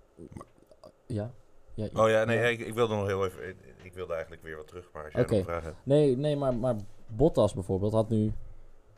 [1.07, 1.33] ja.
[1.73, 3.55] ja Oh ja, nee, Ik, ik wilde nog heel even...
[3.83, 5.35] Ik, wilde eigenlijk weer wat terug, maar als jij Oké.
[5.35, 5.77] nog vragen hebt.
[5.83, 6.75] Nee, nee maar, maar
[7.07, 8.31] Bottas bijvoorbeeld had nu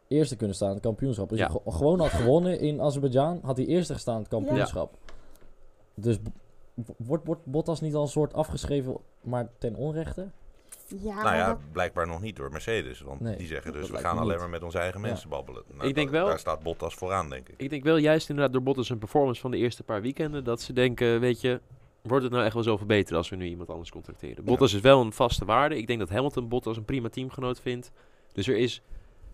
[0.08, 1.30] eerste kunnen staan in het kampioenschap.
[1.30, 1.48] Als Ja.
[1.52, 4.98] hij ge- gewoon had gewonnen in Azerbeidzjan, had hij eerste gestaan in het kampioenschap.
[5.96, 6.28] Dus b-
[6.74, 10.30] w- wordt, wordt Bottas niet al een soort afgeschreven, maar ten onrechte?
[10.88, 13.02] ja, nou maar ja, dat- blijkbaar nog niet door Mercedes.
[13.02, 14.38] Want Nee, die zeggen dus, we gaan alleen niet.
[14.40, 15.08] maar met onze eigen Ja.
[15.08, 15.64] mensen babbelen.
[15.74, 17.62] Nou, Ik denk dat- wel- Daar staat Bottas vooraan, denk ik.
[17.62, 20.62] Ik denk wel juist inderdaad door Bottas een performance van de eerste paar weekenden, dat
[20.62, 21.60] ze denken, weet je,
[22.08, 24.44] wordt het nou echt wel zoveel beter als we nu iemand anders contracteren.
[24.44, 25.78] Bottas is wel een vaste waarde.
[25.78, 27.92] Ik denk dat Hamilton Bottas een prima teamgenoot vindt.
[28.32, 28.82] Dus er is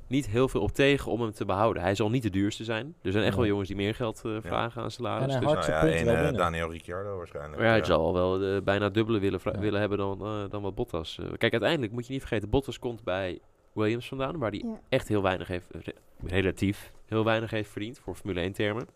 [0.08, 1.82] niet heel veel op tegen om hem te behouden.
[1.82, 2.96] Hij zal niet de duurste zijn.
[3.02, 5.34] Er zijn echt wel jongens die meer geld eh, vragen aan salaris.
[5.36, 6.34] En Dus, Nou ja, en eh, binnen.
[6.34, 7.56] Daniel Ricciardo waarschijnlijk.
[7.56, 7.86] maar ja, hij ja.
[7.86, 11.20] zal wel eh, bijna dubbele willen, willen hebben dan, eh, dan wat Bottas.
[11.38, 13.40] kijk, uiteindelijk moet je niet vergeten, Bottas komt bij
[13.74, 14.80] Williams vandaan, waar hij ja.
[14.90, 15.94] echt heel weinig heeft, re-
[16.26, 18.88] relatief heel weinig heeft verdiend voor Formule 1 termen.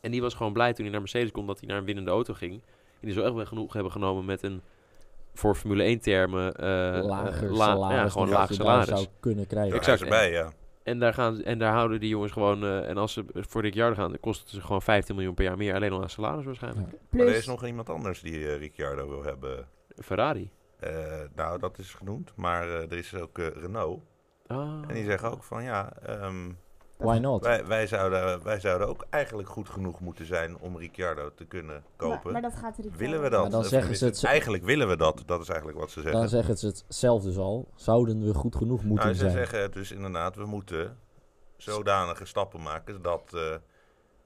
[0.00, 2.10] En die was gewoon blij toen hij naar Mercedes kon dat hij naar een winnende
[2.10, 2.62] auto ging.
[3.06, 4.62] Die zou echt wel genoeg hebben genomen met een
[5.34, 6.66] voor Formule 1 termen eh,
[7.04, 7.96] lager eh, la- salaris.
[7.96, 8.88] ja, gewoon laag salaris.
[8.88, 9.70] zou kunnen krijgen.
[9.72, 10.00] Ja, Exact.
[10.02, 10.52] erbij, ja.
[10.82, 13.62] En daar, gaan, ze- en daar houden die jongens gewoon, eh, en als ze voor
[13.62, 16.10] Ricciardo gaan, dan kost het ze gewoon 15 miljoen per jaar meer, alleen al aan
[16.10, 16.90] salaris waarschijnlijk.
[16.90, 16.96] Ja.
[17.10, 19.68] Maar er is nog iemand anders die Ricciardo wil hebben.
[19.96, 20.50] Ferrari.
[20.80, 20.90] Eh,
[21.34, 22.32] nou, dat is genoemd.
[22.36, 24.02] Maar eh, er is ook eh, Renault.
[24.46, 24.58] Ah.
[24.88, 26.50] En die zeggen ook van ja, ehm,
[26.96, 27.42] Why not?
[27.44, 31.84] wij, wij, zouden, wij zouden ook eigenlijk goed genoeg moeten zijn om Ricciardo te kunnen
[31.96, 32.32] kopen.
[32.32, 32.98] maar dat gaat Ricciardo.
[32.98, 33.40] willen we dat?
[33.42, 35.22] Maar dan Of zeggen ze het- Eigenlijk willen we dat.
[35.26, 36.20] Dat is eigenlijk wat ze zeggen.
[36.20, 37.68] Dan zeggen ze het zelf dus al.
[37.74, 39.32] Zouden we goed genoeg moeten nou, ze zijn?
[39.46, 40.96] zeggen dus inderdaad, we moeten
[41.56, 43.54] zodanige stappen maken dat eh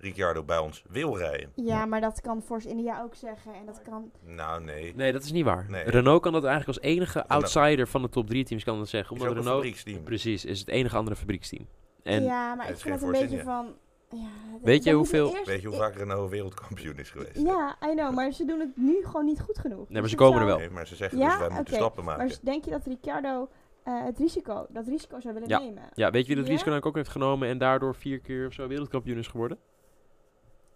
[0.03, 1.53] Ricciardo bij ons wil rijden.
[1.55, 3.55] Ja, maar dat kan Force India ook zeggen.
[3.55, 4.11] En dat kan...
[4.25, 4.95] Nou, nee.
[4.95, 5.67] Nee, dat is niet waar.
[5.69, 5.83] Nee.
[5.85, 9.17] Renault kan dat eigenlijk als enige outsider van de top 3 teams kan dat zeggen.
[9.17, 10.03] Is Omdat Renault, fabrieksteam.
[10.03, 11.67] precies, is het enige andere fabrieksteam.
[12.03, 13.75] En ja, maar ik is vind het een beetje van...
[14.11, 14.19] Ja,
[14.63, 17.37] Weet je hoeveel- eerst- Weet je hoe vaak Renault wereldkampioen is geweest?
[17.41, 19.89] Ja, I know, maar ze doen het nu gewoon niet goed genoeg.
[19.89, 20.59] maar Dus ze komen er wel.
[20.59, 21.29] Nee, maar ze zeggen Ja?
[21.29, 22.27] dus wij moeten stappen maken.
[22.27, 23.49] Maar denk je dat Ricciardo
[23.83, 25.59] eh, het risico, dat risico zou willen Ja.
[25.59, 25.83] nemen?
[25.95, 26.51] Ja, weet je wie dat Ja?
[26.53, 29.59] risico nou ook heeft genomen en daardoor vier keer of zo wereldkampioen is geworden?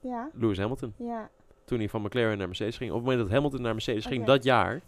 [0.00, 0.94] Ja, Lewis Hamilton.
[0.96, 1.30] ja.
[1.64, 2.90] Toen hij van McLaren naar Mercedes ging.
[2.90, 4.80] Op het moment dat Hamilton naar Mercedes ging, dat jaar,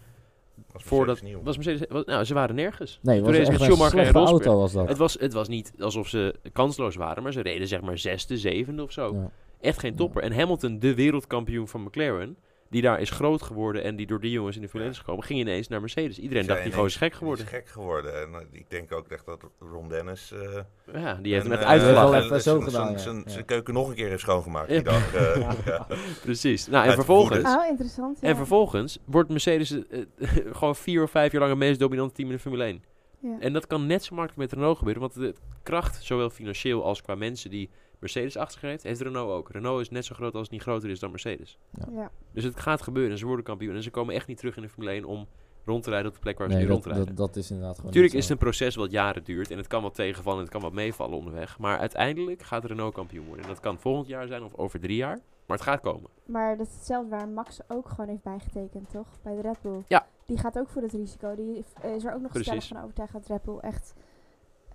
[0.72, 1.42] Was voordat, nieuw.
[1.42, 2.98] was Mercedes, was, nou, ze waren nergens.
[3.02, 4.30] Nee, Toen was echt met een Schumacher en Rosberg.
[4.30, 4.88] auto was dat.
[4.88, 8.38] Het was, het was niet alsof ze kansloos waren, maar ze reden zeg maar zesde,
[8.38, 9.14] zevende of zo.
[9.14, 9.30] Ja.
[9.60, 10.22] Echt geen topper.
[10.22, 12.36] En Hamilton, de wereldkampioen van McLaren,
[12.70, 15.04] die daar is groot geworden en die door die jongens in de Formule 1 is
[15.04, 16.18] gekomen, ging ineens naar Mercedes.
[16.18, 17.44] Iedereen dacht, die gewoon is gek geworden.
[17.46, 18.20] Die is gek geworden.
[18.22, 20.32] En eh, ik denk ook echt dat Ron Dennis...
[20.32, 20.60] eh,
[21.02, 22.40] Ja, die heeft net eh, uitgelachen.
[22.40, 24.74] zo zijn- gedaan, zijn- keuken nog een keer heeft schoongemaakt Ja.
[24.74, 25.14] die dag.
[25.14, 25.54] eh, Ja.
[25.72, 25.86] ja.
[26.22, 26.66] Precies.
[26.66, 27.54] Nou, en vervolgens.
[27.54, 28.18] Oh, interessant.
[28.20, 28.28] Ja.
[28.28, 29.70] en vervolgens wordt Mercedes
[30.58, 32.82] gewoon vier of vijf jaar lang het meest dominante team in de Formule 1.
[33.20, 33.36] Ja.
[33.40, 37.02] En dat kan net zo makkelijk met Renault gebeuren, want de kracht, zowel financieel als
[37.02, 39.50] qua mensen die Mercedes achter zich heeft, heeft Renault ook.
[39.50, 41.58] Renault is net zo groot als het niet groter is dan Mercedes.
[41.90, 42.10] Ja.
[42.32, 43.74] Dus het gaat gebeuren en ze worden kampioen.
[43.74, 45.26] En ze komen echt niet terug in de Formule 1 om
[45.64, 47.06] rond te rijden op de plek waar ze nu dat, rondrijden.
[47.06, 49.66] dat, dat is inderdaad gewoon Natuurlijk is het een proces wat jaren duurt en het
[49.66, 51.58] kan wat tegenvallen en het kan wat meevallen onderweg.
[51.58, 53.44] Maar uiteindelijk gaat Renault kampioen worden.
[53.44, 56.10] En dat kan volgend jaar zijn of over drie jaar, maar het gaat komen.
[56.24, 59.06] Maar dat is hetzelfde waar Max ook gewoon heeft bijgetekend, toch?
[59.22, 59.82] Bij de Red Bull.
[59.86, 60.06] Ja.
[60.26, 61.34] Die gaat ook voor het risico.
[61.34, 62.46] Die is er ook nog Precies.
[62.46, 63.94] stellig van overtuigd dat Red Bull echt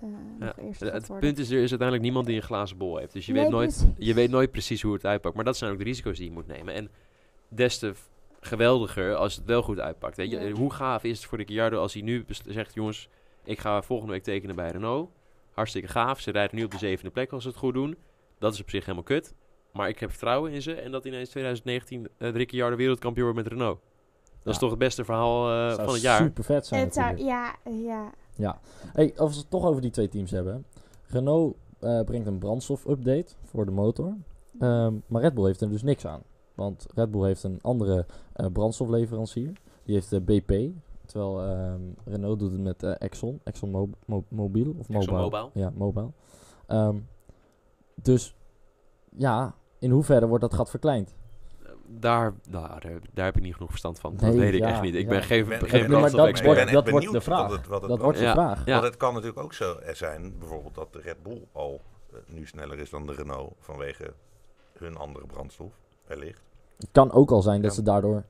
[0.01, 0.07] eh
[0.39, 1.19] nog eerst Het, worden.
[1.29, 3.13] punt is, er is uiteindelijk niemand die een glazen bol heeft.
[3.13, 4.07] Dus je, Nee, weet nooit, precies.
[4.07, 5.35] je weet nooit precies hoe het uitpakt.
[5.35, 6.73] Maar dat zijn ook de risico's die je moet nemen.
[6.73, 6.89] En
[7.47, 7.93] des te
[8.39, 10.17] geweldiger als het wel goed uitpakt.
[10.17, 10.39] Weet je?
[10.39, 10.51] Ja.
[10.51, 12.73] Hoe gaaf is het voor Ricciardo als hij nu zegt...
[12.73, 13.09] jongens,
[13.43, 15.09] ik ga volgende week tekenen bij Renault.
[15.51, 16.19] Hartstikke gaaf.
[16.19, 17.97] Ze rijden nu op de zevende plek als ze het goed doen.
[18.39, 19.33] Dat is op zich helemaal kut.
[19.73, 20.73] Maar ik heb vertrouwen in ze.
[20.73, 23.79] En dat ineens 2019 uh, Ricciardo wereldkampioen wordt met Renault.
[24.43, 24.59] Dat is Ja.
[24.59, 26.21] toch het beste verhaal eh, van het jaar.
[26.21, 27.55] super vet zijn het zou, natuurlijk.
[27.65, 28.59] ja, ja.
[28.93, 30.65] Hey, als we het toch over die twee teams hebben.
[31.07, 34.13] Renault eh, brengt een brandstof-update voor de motor.
[34.59, 36.21] Ehm, maar Red Bull heeft er dus niks aan.
[36.55, 39.51] Want Red Bull heeft een andere eh, brandstofleverancier.
[39.83, 40.71] Die heeft de BP.
[41.05, 43.39] Terwijl ehm, Renault doet het met eh, Exxon.
[43.43, 44.75] Exxon Mo Mo- Mobil.
[44.79, 45.15] Of Exxon.
[45.53, 46.09] Ja, Mobile.
[46.67, 46.95] Ehm,
[47.95, 48.35] dus
[49.09, 51.13] ja, in hoeverre wordt dat gat verkleind?
[51.99, 54.11] Daar, nou, daar, daar heb ik niet genoeg verstand van.
[54.19, 54.95] Nee, dat weet ik ja, echt niet.
[54.95, 55.07] Ik ja.
[55.09, 56.45] ben geen, ben- geen ik ben- Nee, maar dat brandstofexpert.
[56.45, 57.47] wordt, Ik ben dat echt wordt de benieuwd vraag.
[57.49, 58.17] wat het- wat het dat wordt.
[58.17, 58.31] de Ja.
[58.33, 58.65] vraag.
[58.65, 58.71] Ja.
[58.73, 61.81] Want het kan natuurlijk ook zo zijn, bijvoorbeeld dat de Red Bull al
[62.13, 64.13] eh, nu sneller is dan de Renault vanwege
[64.77, 65.71] hun andere brandstof,
[66.07, 66.41] wellicht.
[66.77, 67.75] Het kan ook al zijn dat Ja.
[67.77, 68.23] ze daardoor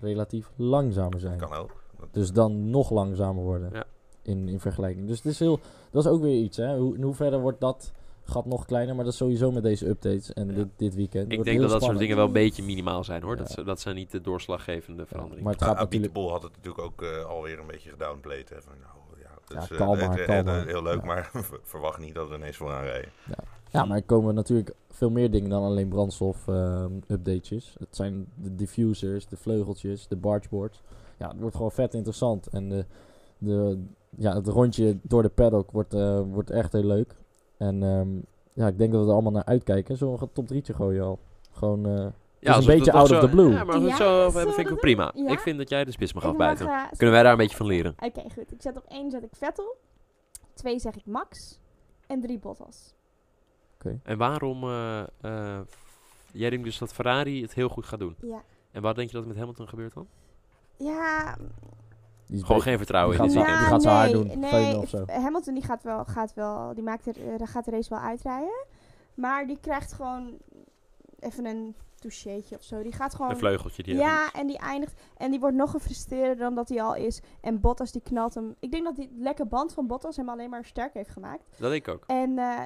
[0.00, 1.38] relatief langzamer zijn.
[1.38, 1.82] Kan ook.
[1.98, 3.84] Dat- Dus dan nog langzamer worden Ja.
[4.22, 5.06] in, in vergelijking.
[5.06, 6.56] Dus het is heel, dat is ook weer iets.
[6.56, 6.76] Hè?
[6.78, 7.92] Hoe, in hoeverre wordt dat
[8.24, 8.94] gat nog kleiner?
[8.94, 10.52] Maar dat is sowieso met deze updates en Ja.
[10.54, 11.32] dit, dit weekend.
[11.32, 13.36] Ik denk dat dat soort dingen wel een beetje minimaal zijn hoor.
[13.36, 13.42] Ja.
[13.54, 15.44] Dat, dat zijn niet de doorslaggevende Ja, veranderingen.
[15.44, 16.12] maar het gaat de natuurlijk...
[16.12, 18.48] Bol had het natuurlijk ook eh, alweer een beetje gedownplayed.
[18.48, 20.66] Hè, van, nou, ja, dat Ja, is, eh, kalm het- maar, het- kalm het- maar.
[20.66, 21.06] Heel leuk, Ja.
[21.06, 21.30] maar
[21.62, 23.10] verwacht niet dat we ineens vooraan rijden.
[23.70, 26.90] Ja, maar er komen natuurlijk veel meer dingen dan alleen brandstof ehm.
[27.06, 30.82] Het zijn de diffusers, de vleugeltjes, de bargeboards.
[31.18, 32.46] Ja, het wordt gewoon vet interessant.
[32.46, 32.84] En de,
[33.38, 33.78] de,
[34.16, 37.14] ja, het rondje door de paddock wordt, eh, wordt echt heel leuk.
[37.66, 38.08] En ehm,
[38.52, 39.96] ja, ik denk dat we er allemaal naar uitkijken.
[39.96, 41.18] Zullen we een top 3'tje gooien al?
[41.52, 42.06] Gewoon, eh,
[42.38, 43.50] Ja, een beetje out of the blue.
[43.50, 45.12] Ja, maar als we het Ja, zo over hebben, we vind ik het prima.
[45.14, 45.30] Ja?
[45.30, 46.74] Ik vind dat jij de spits mag Ik mag, afbijten.
[46.74, 47.94] eh, Kunnen wij daar een beetje van leren?
[47.98, 48.52] Oké, goed.
[48.52, 49.76] Ik zet op één zet ik Vettel.
[50.54, 51.58] Twee zeg ik Max.
[52.06, 52.94] En drie Bottas.
[54.02, 54.62] En waarom...
[54.64, 55.60] eh, eh,
[56.32, 58.16] jij denkt dus dat Ferrari het heel goed gaat doen.
[58.20, 58.42] Ja.
[58.70, 60.06] En waar denk je dat het met Hamilton gebeurt dan?
[60.76, 61.36] Ja,
[62.26, 63.68] die is Gewoon geen vertrouwen Die in dit gaat weekend.
[63.68, 65.04] die gaat zijn haar nee, doen, Nee, veunen of zo.
[65.06, 68.66] Hamilton die gaat wel, gaat wel, die maakt er, eh, gaat de race wel uitrijden.
[69.14, 70.38] Maar die krijgt gewoon
[71.18, 72.82] even een toucheetje of zo.
[72.82, 73.30] Die gaat gewoon...
[73.30, 75.00] Een vleugeltje die ja, en die eindigt.
[75.16, 77.20] En die wordt nog gefrustreerder dan dat hij al is.
[77.40, 78.54] En Bottas die knalt hem.
[78.58, 81.44] Ik denk dat die lekke band van Bottas hem alleen maar sterk heeft gemaakt.
[81.58, 82.04] Dat denk ik ook.
[82.06, 82.64] En eh,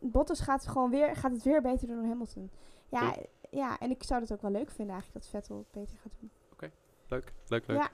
[0.00, 2.50] Bottas gaat, gewoon weer, gaat het weer beter doen dan Hamilton.
[2.88, 3.14] Ja,
[3.50, 6.12] ja, en ik zou het ook wel leuk vinden eigenlijk dat Vettel het beter gaat
[6.20, 6.30] doen.
[7.12, 7.78] Leuk, leuk, leuk.
[7.78, 7.90] Ja.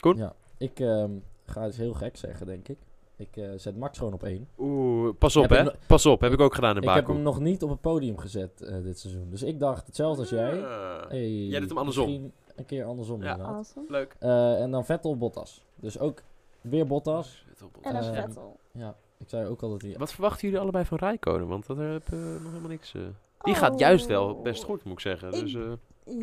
[0.00, 0.16] Koen?
[0.16, 1.10] Ja, ik ehm,
[1.46, 2.78] ga iets heel gek zeggen, denk ik.
[3.16, 4.48] Ik eh, zet Max gewoon op één.
[4.58, 5.62] Oeh, pas op Heb hè.
[5.64, 7.12] no- Pas op, heb ik ook gedaan in Ik heb Baku.
[7.12, 9.26] hem nog niet op het podium gezet eh, dit seizoen.
[9.30, 10.64] Dus ik dacht hetzelfde als jij.
[10.66, 11.08] Ah.
[11.08, 12.04] Hey, Jij doet hem andersom.
[12.06, 13.30] Misschien een keer andersom Ja.
[13.30, 13.54] inderdaad.
[13.54, 13.86] Awesome.
[13.88, 14.16] Leuk.
[14.18, 15.64] Eh, en dan Vettel Bottas.
[15.74, 16.22] Dus ook
[16.60, 17.44] weer Bottas.
[17.82, 18.56] En dan Eh, Vettel.
[18.72, 19.94] Ja, ik zei ook al dat hij...
[19.98, 21.46] Wat verwachten jullie allebei van Rijkonen?
[21.48, 22.92] Want dat heb eh, nog helemaal niks.
[22.92, 23.56] Die Oh.
[23.56, 25.32] gaat juist wel best goed, moet ik zeggen.
[25.32, 25.60] Ik- Dus, eh,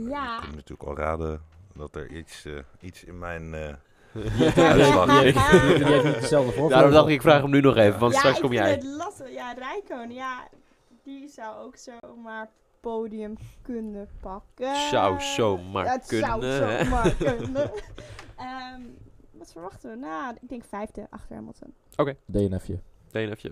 [0.10, 1.42] Ja, Je kunt natuurlijk al raden
[1.78, 3.54] dat er iets, eh, iets in mijn...
[3.54, 3.74] eh,
[4.56, 5.36] Ja, uitslag heeft
[6.04, 6.70] niet dezelfde voorkeur.
[6.70, 8.64] Daarom dacht ik, ik vraag hem nu nog even, want ja, straks ik kom vind
[8.64, 8.72] jij.
[8.74, 9.32] het lastig.
[9.34, 10.48] Ja, Rijkoon, ja,
[11.04, 14.76] die zou ook zomaar podium kunnen pakken.
[14.76, 17.72] Zou zomaar het kunnen, zou zomaar kunnen.
[18.38, 18.82] Ehm,
[19.32, 19.96] wat verwachten we?
[19.98, 21.74] Nou, ik denk vijfde achter Hamilton.
[22.26, 22.80] DNFje.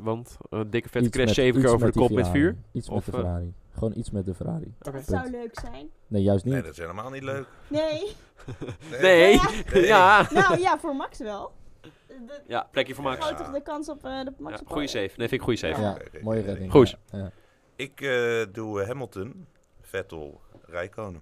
[0.01, 2.56] Want een dikke vette Iets crash met- 7 keer iets over de kop met vuur.
[2.71, 3.54] Iets Of, met de eh, Ferrari.
[3.73, 4.73] Gewoon iets met de Ferrari.
[4.80, 5.04] Dat Oké.
[5.04, 5.89] zou leuk zijn.
[6.08, 6.54] Nee, juist niet.
[6.54, 7.45] Nee, dat is helemaal niet leuk.
[7.67, 8.15] Nee.
[9.01, 9.49] Nee, Ja.
[9.73, 9.86] Nee.
[9.86, 10.28] ja.
[10.32, 11.51] nou ja, voor Max wel.
[12.08, 13.25] De, Ja, plekje voor Max.
[13.25, 14.88] groot toch de kans op eh, de Max Ja, op goeie podium.
[14.88, 15.19] save.
[15.19, 15.82] Nee, vind ik goede save.
[15.82, 16.71] Ja, mooie redding.
[16.71, 16.97] Goed.
[17.12, 17.32] Ja, ja.
[17.75, 19.45] Ik eh, doe eh, Hamilton,
[19.82, 21.21] Vettel, Rijkonen.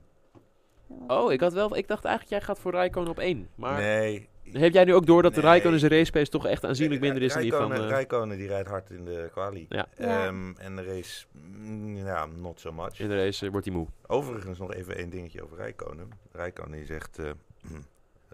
[1.07, 3.49] Oh, ik, had wel, ik dacht eigenlijk jij gaat voor Rijkonen op 1.
[3.55, 5.49] Maar Nee, Heb jij nu ook door dat de Nee.
[5.49, 7.59] Raikkonen zijn race pace toch echt aanzienlijk minder is dan die van...
[7.59, 9.65] Rijkonen, eh, Rijkonen die rijdt hard in de quali.
[9.69, 9.87] Ja.
[9.97, 10.25] Ja.
[10.25, 12.99] Ehm, en de race, mm, ja, not so much.
[12.99, 13.87] in de race eh, wordt hij moe.
[14.07, 16.09] Overigens nog even één dingetje over Rijkonen.
[16.31, 17.29] Rijkonen die zegt, eh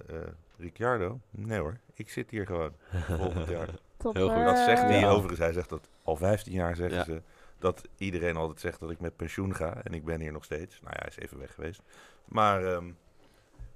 [0.08, 0.16] eh,
[0.58, 2.72] Ricciardo, nee hoor, ik zit hier gewoon
[3.08, 3.68] volgend jaar.
[3.98, 4.44] Top, Heel goed.
[4.46, 5.10] Dat zegt hij Ja.
[5.10, 7.04] overigens, hij zegt dat al 15 jaar zeggen Ja.
[7.04, 7.22] ze.
[7.60, 10.82] Dat iedereen altijd zegt dat ik met pensioen ga en ik ben hier nog steeds.
[10.82, 11.82] Nou ja, hij is even weg geweest.
[12.26, 12.86] Maar ehm,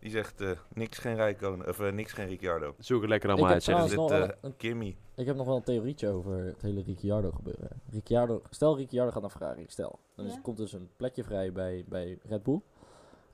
[0.04, 2.76] die zegt eh, niks geen Rijkonen, of eh, niks geen Ricciardo.
[2.80, 3.64] Zoek het lekker allemaal Ik uit.
[3.64, 3.76] Zeg.
[3.92, 4.12] eh, wel
[4.42, 4.98] een- Kimmy.
[5.16, 7.70] Ik heb nog wel een theorietje over het hele Ricciardo gebeuren.
[7.92, 10.00] Ricciardo, stel Ricciardo gaat naar Ferrari, stel.
[10.16, 10.40] Dan Ja.
[10.42, 12.60] komt dus een plekje vrij bij, bij Red Bull.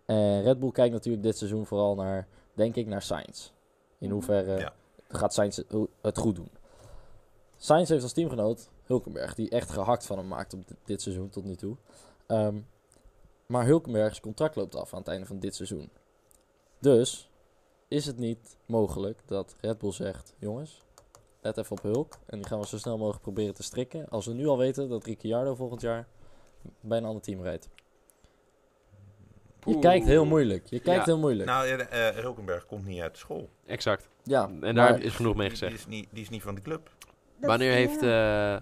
[0.05, 3.51] En Red Bull kijkt natuurlijk dit seizoen vooral naar, denk ik, naar Sainz.
[3.97, 4.73] In hoeverre Ja.
[5.07, 5.61] gaat Sainz
[6.01, 6.49] het- goed doen.
[7.57, 11.29] Sainz heeft als teamgenoot Hulkenberg, die echt gehakt van hem maakt op dit, dit seizoen
[11.29, 11.75] tot nu toe.
[12.27, 12.57] Ehm,
[13.45, 15.89] maar Hulkenbergs contract loopt af aan het einde van dit seizoen.
[16.79, 17.29] Dus
[17.87, 20.81] is het niet mogelijk dat Red Bull zegt: jongens,
[21.41, 22.17] let even op Hulk.
[22.25, 24.09] En die gaan we zo snel mogelijk proberen te strikken.
[24.09, 26.07] Als we nu al weten dat Ricciardo volgend jaar
[26.81, 27.69] bij een ander team rijdt.
[29.65, 29.79] Je Oeh.
[29.81, 30.65] kijkt heel moeilijk.
[30.69, 31.05] Je kijkt Ja.
[31.05, 31.49] heel moeilijk.
[31.49, 33.49] Nou, ja, eh, Hulkenberg komt niet uit de school.
[33.65, 34.09] Exact.
[34.23, 35.87] ja, En maar- daar is genoeg mee Die, die, gezegd.
[35.87, 36.91] is niet, die is niet van de club.
[37.39, 38.57] Dat- Wanneer heeft eh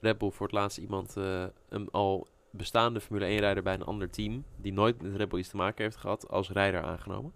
[0.00, 4.10] Red Bull voor het laatst iemand eh, een al bestaande Formule 1-rijder bij een ander
[4.10, 7.32] team, die nooit met Red Bull iets te maken heeft gehad, als rijder aangenomen?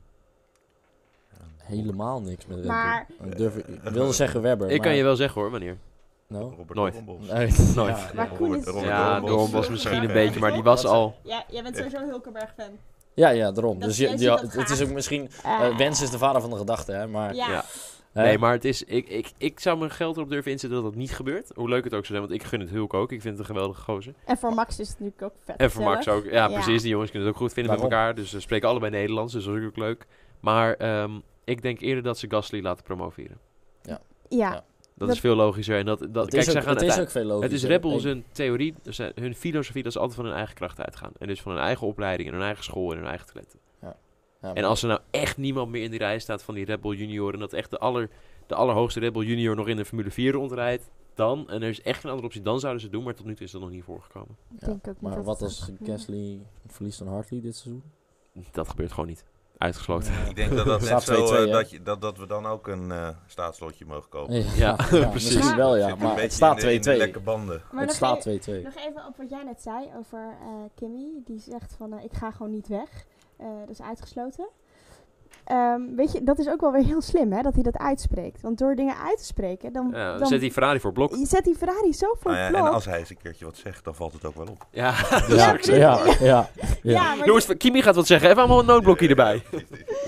[1.66, 3.31] Helemaal niks met Red Maar- Bull.
[3.31, 4.70] Ik, durf, ik wilde zeggen Webber.
[4.70, 5.76] Ik kan je wel zeggen hoor, wanneer.
[6.29, 6.44] Nou?
[6.57, 6.94] Robert Nooit.
[7.07, 7.96] Nee, Nooit.
[7.96, 8.29] Ja, Maar.
[8.29, 9.20] Koen is- Ja.
[9.20, 11.16] Doorn was misschien een beetje, maar die was al...
[11.22, 12.70] Ja, jij bent sowieso een Hulkenberg-fan.
[13.14, 13.79] Ja, ja, daarom.
[13.79, 14.09] Dat Dus je,
[14.59, 15.31] het is ook misschien...
[15.44, 17.07] Eh, wens is de vader van de gedachte, hè.
[17.07, 17.64] Maar, Ja.
[18.12, 20.98] Nee, maar het is, ik, ik, ik zou mijn geld erop durven inzetten dat dat
[21.00, 21.50] niet gebeurt.
[21.55, 23.12] Hoe leuk het ook zou zijn, want ik gun het Hulk ook.
[23.12, 24.14] Ik vind het een geweldige gozer.
[24.24, 25.57] En voor Max is het natuurlijk ook vet.
[25.57, 26.24] En voor Max ook.
[26.24, 26.48] Ja, Ja.
[26.48, 26.83] precies.
[26.83, 28.14] Die jongens kunnen het ook goed vinden met elkaar.
[28.14, 30.07] Dus ze spreken allebei Nederlands, dus dat is ook leuk.
[30.40, 31.11] Maar ehm,
[31.46, 33.38] ik denk eerder dat ze Gasly laten promoveren.
[33.82, 34.00] Ja.
[34.28, 34.50] Ja.
[34.50, 35.78] Dat, Dat- is veel logischer.
[35.78, 37.42] En dat, dat, het kijk, is, ook, gaan het is ook veel logisch.
[37.42, 40.54] Het is Red Bull zijn theorie, dus hun filosofie, dat ze altijd van hun eigen
[40.54, 41.12] kracht uitgaan.
[41.18, 43.59] En dus van hun eigen opleiding en hun eigen school en hun eigen talenten.
[44.40, 46.96] En als er nou echt niemand meer in die rij staat van die Red Bull
[46.96, 48.11] Junior en dat echt de, aller,
[48.46, 51.82] de allerhoogste Red Bull Junior nog in de Formule 4 rondrijdt, dan, en er is
[51.82, 53.61] echt een andere optie, dan zouden ze het doen, maar tot nu toe is dat
[53.61, 54.37] nog niet voorgekomen.
[54.54, 57.82] Ik denk ook niet Maar dat wat als Gasly verliest aan Hartley dit seizoen?
[58.52, 59.24] Dat gebeurt gewoon niet.
[59.58, 60.12] Uitgesloten.
[60.12, 60.18] Ja.
[60.28, 62.66] Ik denk dat dat net zo, 2-2, eh, dat, je, dat, dat we dan ook
[62.68, 64.34] een eh staatslotje mogen kopen.
[64.34, 65.34] Ja, Ja, ja, precies.
[65.34, 65.94] Misschien wel, ja.
[65.94, 66.58] Maar het staat 2-2.
[66.60, 67.62] in de- in de lekke banden.
[67.70, 68.62] Maar Het nog, staat e- 2-2.
[68.64, 71.06] nog even op wat jij net zei over eh, Kimmy.
[71.24, 73.04] Die zegt van, eh, ik ga gewoon niet weg.
[73.36, 74.48] Eh, dat is uitgesloten.
[75.46, 78.40] Ehm, weet je, dat is ook wel weer heel slim, hè, dat hij dat uitspreekt.
[78.40, 81.14] Want door dingen uit te spreken, dan, Ja, dan zet die Ferrari voor blok.
[81.14, 82.74] je zet die Ferrari zo voor Nou ja, het en blok.
[82.74, 84.66] als hij eens een keertje wat zegt, dan valt het ook wel op.
[84.70, 86.48] Ja, Ja, Ja, ja, ja, ja, ja.
[86.82, 88.28] Ja, maar, Jongens, Kimi gaat wat zeggen.
[88.28, 89.42] Even allemaal een noodblokje erbij.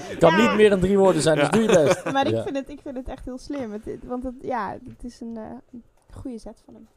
[0.09, 0.43] Het kan Ja.
[0.49, 1.51] niet meer dan drie woorden zijn, dus Ja.
[1.51, 2.13] doe je best.
[2.13, 2.43] maar ik, Ja.
[2.43, 3.73] vind het, ik vind het echt heel slim.
[3.73, 5.81] Het, want het, ja, het is een eh,
[6.21, 6.89] goede zet van hem.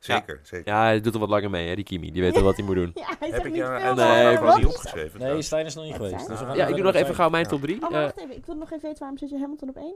[0.00, 0.72] Zeker, zeker.
[0.72, 2.10] Ja, hij doet er wat langer mee, hè, die Kimi.
[2.12, 2.90] Die weet wel wat hij moet doen.
[2.94, 5.20] Ja, hij Heb zegt ik niet jou Nee, niet opgeschreven?
[5.20, 5.42] Nee.
[5.42, 6.26] Stijn is nog niet geweest.
[6.28, 7.48] Dus we gaan Ja, ik doe nog even gauw mijn Ja.
[7.50, 7.82] top 3.
[7.82, 8.36] Oh, maar wacht even.
[8.36, 9.94] Ik wil nog even weten waarom zet je Hamilton op één?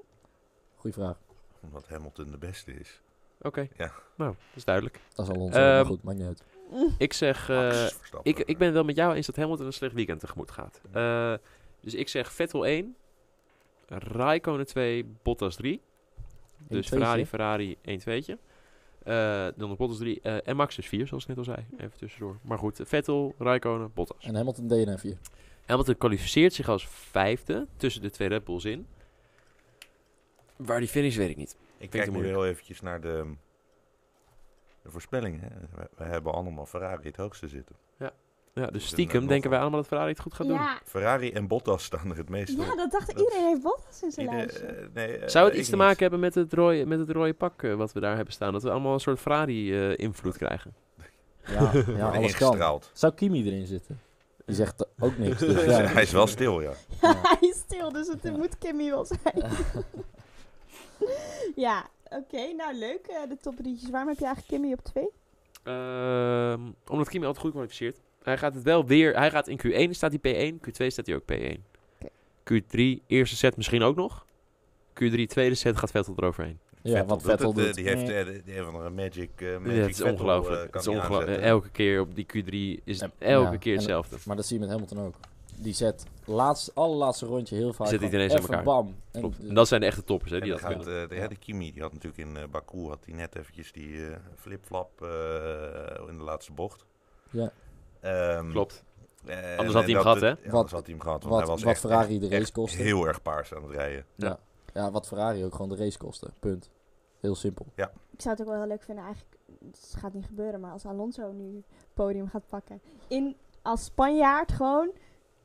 [0.76, 1.16] Goeie vraag.
[1.62, 3.00] Omdat Hamilton de beste is.
[3.42, 3.68] Oké.
[3.76, 3.92] Ja.
[4.16, 5.00] Nou, dat is duidelijk.
[5.14, 5.54] Dat is al ons.
[5.54, 6.42] Ehm, maar goed, maakt niet uit.
[6.98, 7.48] Ik zeg...
[7.48, 8.20] eh, Verstappen.
[8.32, 10.80] ik, ik ben het wel met jou eens dat Hamilton een slecht weekend tegemoet gaat.
[10.92, 11.34] Eh,
[11.80, 12.96] dus ik zeg Vettel 1,
[13.88, 15.80] Raikkonen 2, Bottas 3.
[16.68, 16.88] Dus.
[16.88, 18.00] Ferrari, Ferrari 1
[19.04, 19.10] 2'tje.
[19.10, 21.66] Eh dan Bottas 3 eh, en Max dus 4, zoals ik net al zei.
[21.76, 22.38] Even tussendoor.
[22.42, 24.24] Maar goed, Vettel, Raikkonen, Bottas.
[24.24, 25.16] En Hamilton DNF hier.
[25.66, 28.86] Hamilton kwalificeert zich als vijfde tussen de twee Red Bulls in.
[30.56, 31.56] Waar die finish weet ik niet.
[31.78, 33.34] Ik kijk nu heel eventjes naar de,
[34.82, 35.40] de voorspellingen.
[35.40, 35.48] hè.
[35.74, 37.76] We, we hebben allemaal Ferrari het hoogste zitten.
[37.98, 38.12] Ja,
[38.54, 40.56] dus is stiekem een- denken wij allemaal dat Ferrari het goed gaat doen.
[40.56, 43.18] Ja, Ferrari en Bottas staan er het meest ja, dat dacht ik.
[43.18, 44.66] Iedereen heeft Bottas in zijn Ieder- lijstje.
[44.66, 45.84] eh, nee, eh, Zou het iets te niet.
[45.84, 48.52] maken hebben met het rode, met het rode pak eh, wat we daar hebben staan?
[48.52, 50.74] Dat we allemaal een soort Ferrari-invloed krijgen?
[51.46, 52.80] Ja, ja alles kan.
[52.92, 54.00] Zou Kimi erin zitten?
[54.46, 55.38] Die zegt ook niks.
[55.38, 55.70] Dus Dus ja.
[55.84, 56.72] hij is wel stil, ja.
[57.00, 58.30] Ja, hij is stil, dus het Ja.
[58.30, 59.20] moet Kimmy wel zijn.
[61.66, 62.52] ja, oké.
[62.56, 63.06] nou, leuk.
[63.06, 63.90] eh, de top drietjes.
[63.90, 65.08] Waarom heb je eigenlijk Kimmy op twee?
[65.62, 68.00] Ehm, omdat Kimi altijd goed kwalificeert.
[68.24, 69.16] Hij gaat het wel weer...
[69.16, 71.60] Hij gaat in Q1 staat hij P1, Q2 staat hij ook P1.
[72.52, 74.24] Q3 eerste set misschien ook nog.
[75.02, 76.58] Q3 tweede set gaat Vettel eroverheen.
[76.82, 77.74] Ja, want doet Vettel het, eh, doet...
[77.74, 80.58] Die heeft eh, die heeft van een magic, eh magic Ja, het is Vettel, ongelooflijk.
[80.60, 81.40] eh, het is ongelooflijk.
[81.42, 84.16] Elke keer op die Q3 is Ja, elke ja, keer en- hetzelfde.
[84.26, 85.14] Maar dat zie je met Hamilton ook.
[85.56, 88.62] Die zet laatst, allerlaatste rondje heel vaak Zet ineens aan elkaar.
[88.62, 88.94] bam.
[89.10, 89.40] En Klopt.
[89.40, 91.02] de- En dat zijn de echte toppers hè, die dat gaat, kunnen.
[91.02, 94.06] eh, de, ja, de Kimi, die had natuurlijk in Baku had hij net eventjes die
[94.06, 95.08] eh, flip-flap eh,
[96.08, 96.84] in de laatste bocht.
[97.30, 97.52] Ja.
[98.04, 98.84] Ehm, Klopt.
[99.26, 100.28] eh, Anders had hij hem gehad, hè?
[100.28, 101.22] ja, Wat- anders had hij hem gehad.
[101.22, 102.82] Want wat- hij was wat echt, Ferrari de race kostte.
[102.82, 104.04] heel erg paars aan het rijden.
[104.14, 104.38] Ja.
[104.72, 106.30] Ja, wat Ferrari ook gewoon de race kostte.
[106.40, 106.70] Punt.
[107.20, 107.66] Heel simpel.
[107.74, 109.36] Ik zou het ook wel heel leuk vinden, eigenlijk,
[109.70, 112.80] het gaat niet gebeuren, maar als Alonso nu het podium gaat pakken.
[113.08, 114.90] In, als Spanjaard gewoon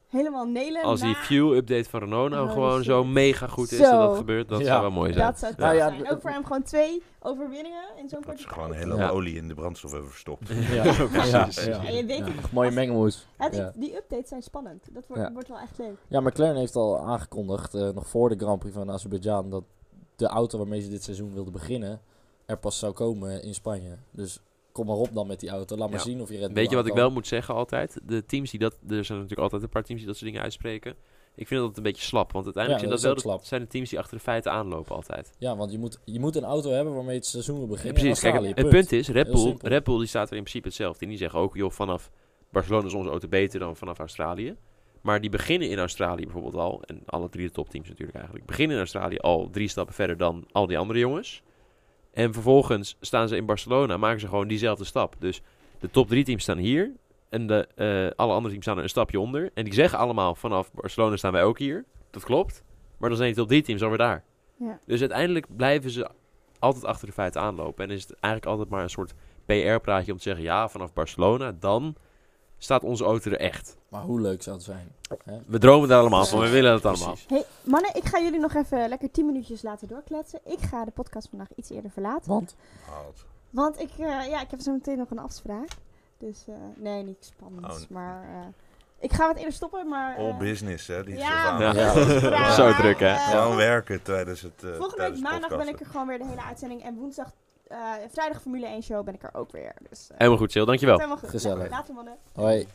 [0.09, 0.81] helemaal nelen.
[0.83, 2.85] Als die na- fuel-update van Renault nou Holy gewoon shit.
[2.85, 3.83] zo mega goed is Zo.
[3.83, 4.65] dat dat gebeurt, dat Ja.
[4.65, 5.25] zou wel mooi zijn.
[5.25, 6.09] Dat zou het Nou ja, zijn.
[6.11, 8.83] Ook voor hem gewoon twee overwinningen in zo'n Dat korte ze gewoon een tijd.
[8.85, 9.09] hele Ja.
[9.09, 10.47] olie in de brandstof hebben verstopt.
[10.71, 11.65] Ja, precies.
[11.65, 12.51] Ja, En je weet Ja, het.
[12.51, 13.27] Mooie mengelmoes.
[13.51, 13.71] Ja.
[13.75, 14.87] Die updates zijn spannend.
[14.91, 15.31] Dat wordt, Ja.
[15.31, 15.95] wordt wel echt leuk.
[16.07, 19.63] Ja, McLaren heeft al aangekondigd, eh, nog voor de Grand Prix van Azerbeidzjan, dat
[20.15, 22.01] de auto waarmee ze dit seizoen wilden beginnen,
[22.45, 23.97] er pas zou komen in Spanje.
[24.11, 24.39] Dus
[24.79, 25.75] kom maar op dan met die auto.
[25.77, 26.05] Laat maar Ja.
[26.05, 27.99] zien of je Red Bull Weet je wat ik wel moet zeggen altijd?
[28.03, 28.73] De teams die dat...
[28.73, 30.95] Er zijn natuurlijk altijd een paar teams die dat soort dingen uitspreken.
[31.35, 32.31] Ik vind dat het een beetje slap.
[32.31, 34.95] Want uiteindelijk Ja, zijn dat wel de, zijn de teams die achter de feiten aanlopen
[34.95, 35.31] altijd.
[35.37, 37.93] Ja, want je moet, je moet een auto hebben waarmee het seizoen Ja, beginnen.
[38.01, 38.19] precies.
[38.19, 39.55] Kijk, het punt is, Red Bull.
[39.61, 41.03] Red Bull die staat er in principe hetzelfde.
[41.03, 41.09] in.
[41.09, 42.11] Die zeggen ook, joh, vanaf
[42.51, 44.55] Barcelona is onze auto beter dan vanaf Australië.
[45.01, 48.73] Maar die beginnen in Australië bijvoorbeeld al, en alle drie de topteams natuurlijk eigenlijk, beginnen
[48.75, 51.41] in Australië al drie stappen verder dan al die andere jongens.
[52.19, 55.15] En vervolgens staan ze in Barcelona, maken ze gewoon diezelfde stap.
[55.19, 55.41] Dus
[55.79, 56.91] de top drie teams staan hier
[57.29, 59.51] en de, eh, alle andere teams staan er een stapje onder.
[59.53, 61.86] En die zeggen allemaal, vanaf Barcelona staan wij ook hier.
[62.10, 62.63] Dat klopt.
[62.97, 64.23] Maar dan zijn die top drie teams alweer daar.
[64.55, 64.79] Ja.
[64.86, 66.10] Dus uiteindelijk blijven ze
[66.60, 67.86] altijd achter de feiten aanlopen.
[67.86, 69.13] En is het eigenlijk altijd maar een soort
[69.45, 70.43] PR-praatje om te zeggen...
[70.43, 71.95] ja, vanaf Barcelona, dan
[72.59, 73.77] staat onze auto er echt.
[73.89, 74.91] Maar hoe leuk zou het zijn?
[75.23, 75.37] Hè?
[75.47, 77.15] We dromen daar allemaal van, we willen het allemaal.
[77.27, 80.39] Hey, mannen, ik ga jullie nog even lekker 10 minuutjes laten doorkletsen.
[80.45, 82.29] Ik ga de podcast vandaag iets eerder verlaten.
[82.31, 82.55] Want?
[83.49, 85.67] Want ik, eh, ja, ik heb zo meteen nog een afspraak.
[86.17, 87.65] Dus eh, nee, niet spannend.
[87.65, 87.89] Oh.
[87.89, 88.47] Maar eh,
[88.99, 90.17] ik ga wat eerder stoppen, maar...
[90.17, 91.03] All business, hè?
[91.03, 91.59] Die ja.
[91.59, 91.73] Ja.
[91.73, 92.51] Ja.
[92.59, 93.15] Zo druk, hè?
[93.15, 94.63] Gewoon werken tijdens het.
[94.63, 96.83] eh, Volgende week maandag ben ik er gewoon weer de hele uitzending.
[96.83, 97.31] En woensdag,
[97.69, 97.77] eh,
[98.12, 99.73] vrijdag Formule 1 show ben ik er ook weer.
[99.89, 100.65] Dus, eh, Helemaal goed, Sil.
[100.65, 100.95] Dankjewel.
[100.97, 101.29] helemaal goed.
[101.29, 101.69] Gezellig.
[101.69, 102.15] Later mannen.
[102.34, 102.67] Hoi.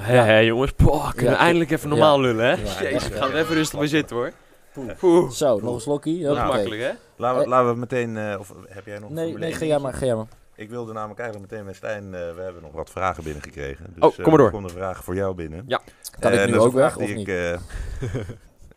[0.00, 0.72] Hé, hé, jongens.
[0.72, 2.50] Poh, kunnen Ja, we eindelijk even normaal lullen, hè?
[2.52, 4.32] Ja, Jezus, we gaan er even rustig bij zitten, hoor.
[4.72, 4.92] Poeh.
[4.98, 5.30] Poeh.
[5.30, 6.26] Zo, nog een slokkie.
[6.26, 6.52] Hoppakee.
[6.52, 6.90] makkelijk, hè?
[7.16, 8.16] Laten we, Eh, laten we meteen.
[8.16, 10.26] eh, of heb jij nog Nee, nee, 1 ga jij maar, ga jij maar.
[10.54, 12.04] Ik wilde namelijk eigenlijk meteen met Stijn.
[12.14, 13.84] eh, we hebben nog wat vragen binnengekregen.
[13.94, 14.46] Dus, Oh, kom maar door.
[14.46, 15.64] Er komt een vraag voor jou binnen.
[15.66, 15.80] Ja.
[16.20, 17.28] Kan ik nu is ook weg, of ik, niet?
[17.28, 17.58] eh, ja,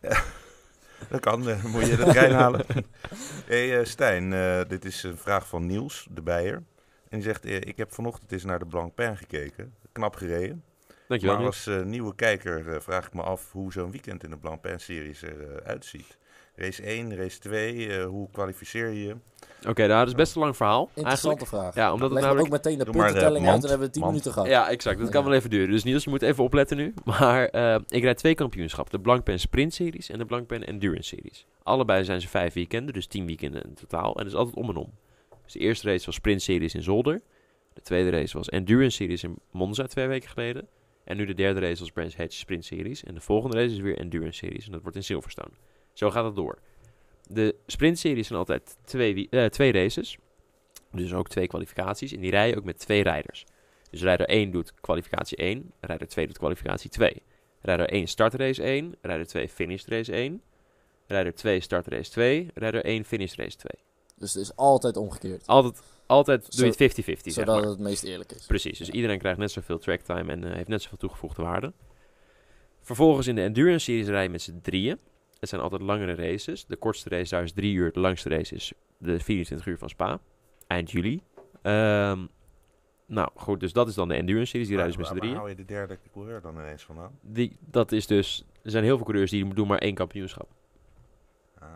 [1.08, 2.64] dat kan, eh, moet je de trein halen.
[3.46, 6.62] hey, eh, Stijn, eh, dit is een vraag van Niels, de Bijer.
[7.08, 9.74] En die zegt, ik heb vanochtend eens naar de Blancpain gekeken.
[9.92, 10.64] Knap gereden.
[11.08, 11.36] Dankjewel.
[11.36, 15.64] maar als nieuwe kijker vraag ik me af hoe zo'n weekend in de Blancpain-series eruit
[15.64, 16.18] uitziet.
[16.58, 19.16] Race 1, race 2, eh, hoe kwalificeer je je?
[19.68, 21.62] Oké, nou, dat is best een lang verhaal, Interessante eigenlijk.
[21.64, 21.74] vraag.
[21.74, 22.46] Ja, omdat het Leg namelijk...
[22.46, 24.12] ook meteen de eh, puntentelling uit en hebben we 10 mand.
[24.12, 24.48] minuten gehad.
[24.48, 24.98] Ja, exact.
[24.98, 25.28] Dat kan Ja.
[25.28, 25.70] wel even duren.
[25.70, 26.94] Dus Niels, je moet even opletten nu.
[27.04, 28.94] Maar eh, ik rijd twee kampioenschappen.
[28.96, 31.46] De Blancpain Sprint Series en de Blancpain Endurance Series.
[31.62, 34.08] Allebei zijn ze vijf weekenden, dus tien weekenden in totaal.
[34.16, 34.92] En dat is altijd om en om.
[35.44, 37.20] Dus de eerste race was Sprint Series in Zolder.
[37.74, 40.68] De tweede race was Endurance Series in Monza twee weken geleden.
[41.04, 43.04] En nu de derde race was Brands Hatch Sprint Series.
[43.04, 44.66] En de volgende race is weer Endurance Series.
[44.66, 45.50] En dat wordt in Silverstone.
[45.98, 46.58] Zo gaat het door.
[47.26, 50.18] De Sprint Series zijn altijd twee, eh, twee races.
[50.92, 52.12] Dus ook twee kwalificaties.
[52.12, 53.44] En die rijden ook met twee rijders.
[53.90, 57.22] Dus rijder 1 doet kwalificatie 1, rijder 2 doet kwalificatie 2.
[57.60, 60.42] Rijder 1 start race 1, rijder 2 finish race 1.
[61.06, 63.70] Rijder 2 start race 2, rijder 1 finish race 2.
[64.16, 65.46] Dus het is altijd omgekeerd.
[65.46, 67.56] Altijd, altijd doe je het 50-50, zeg zodat maar.
[67.56, 68.46] het het meest eerlijk is.
[68.46, 71.72] Precies, dus iedereen krijgt net zoveel tracktime en eh, heeft net zoveel toegevoegde waarde.
[72.80, 74.98] Vervolgens in de Endurance Series rij je met z'n drieën.
[75.40, 76.64] Het zijn altijd langere races.
[76.66, 77.92] De kortste race daar is drie uur.
[77.92, 80.20] De langste race is de 24 uur van Spa.
[80.66, 81.22] Eind juli.
[81.62, 82.26] Ehm,
[83.06, 84.68] nou goed, dus dat is dan de Endurance Series.
[84.68, 85.54] Die rijden dus met z'n waar- waar drieën.
[85.56, 87.18] hou je de derde coureur dan ineens vandaan?
[87.20, 88.44] Die, dat is dus...
[88.62, 90.48] Er zijn heel veel coureurs die doen maar één kampioenschap.
[91.58, 91.66] Ah,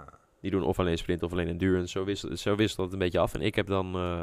[0.40, 1.88] Die doen of alleen sprint of alleen endurance.
[1.88, 3.34] Zo wisselt, zo wisselt het een beetje af.
[3.34, 3.94] En ik heb dan...
[3.94, 4.20] eh,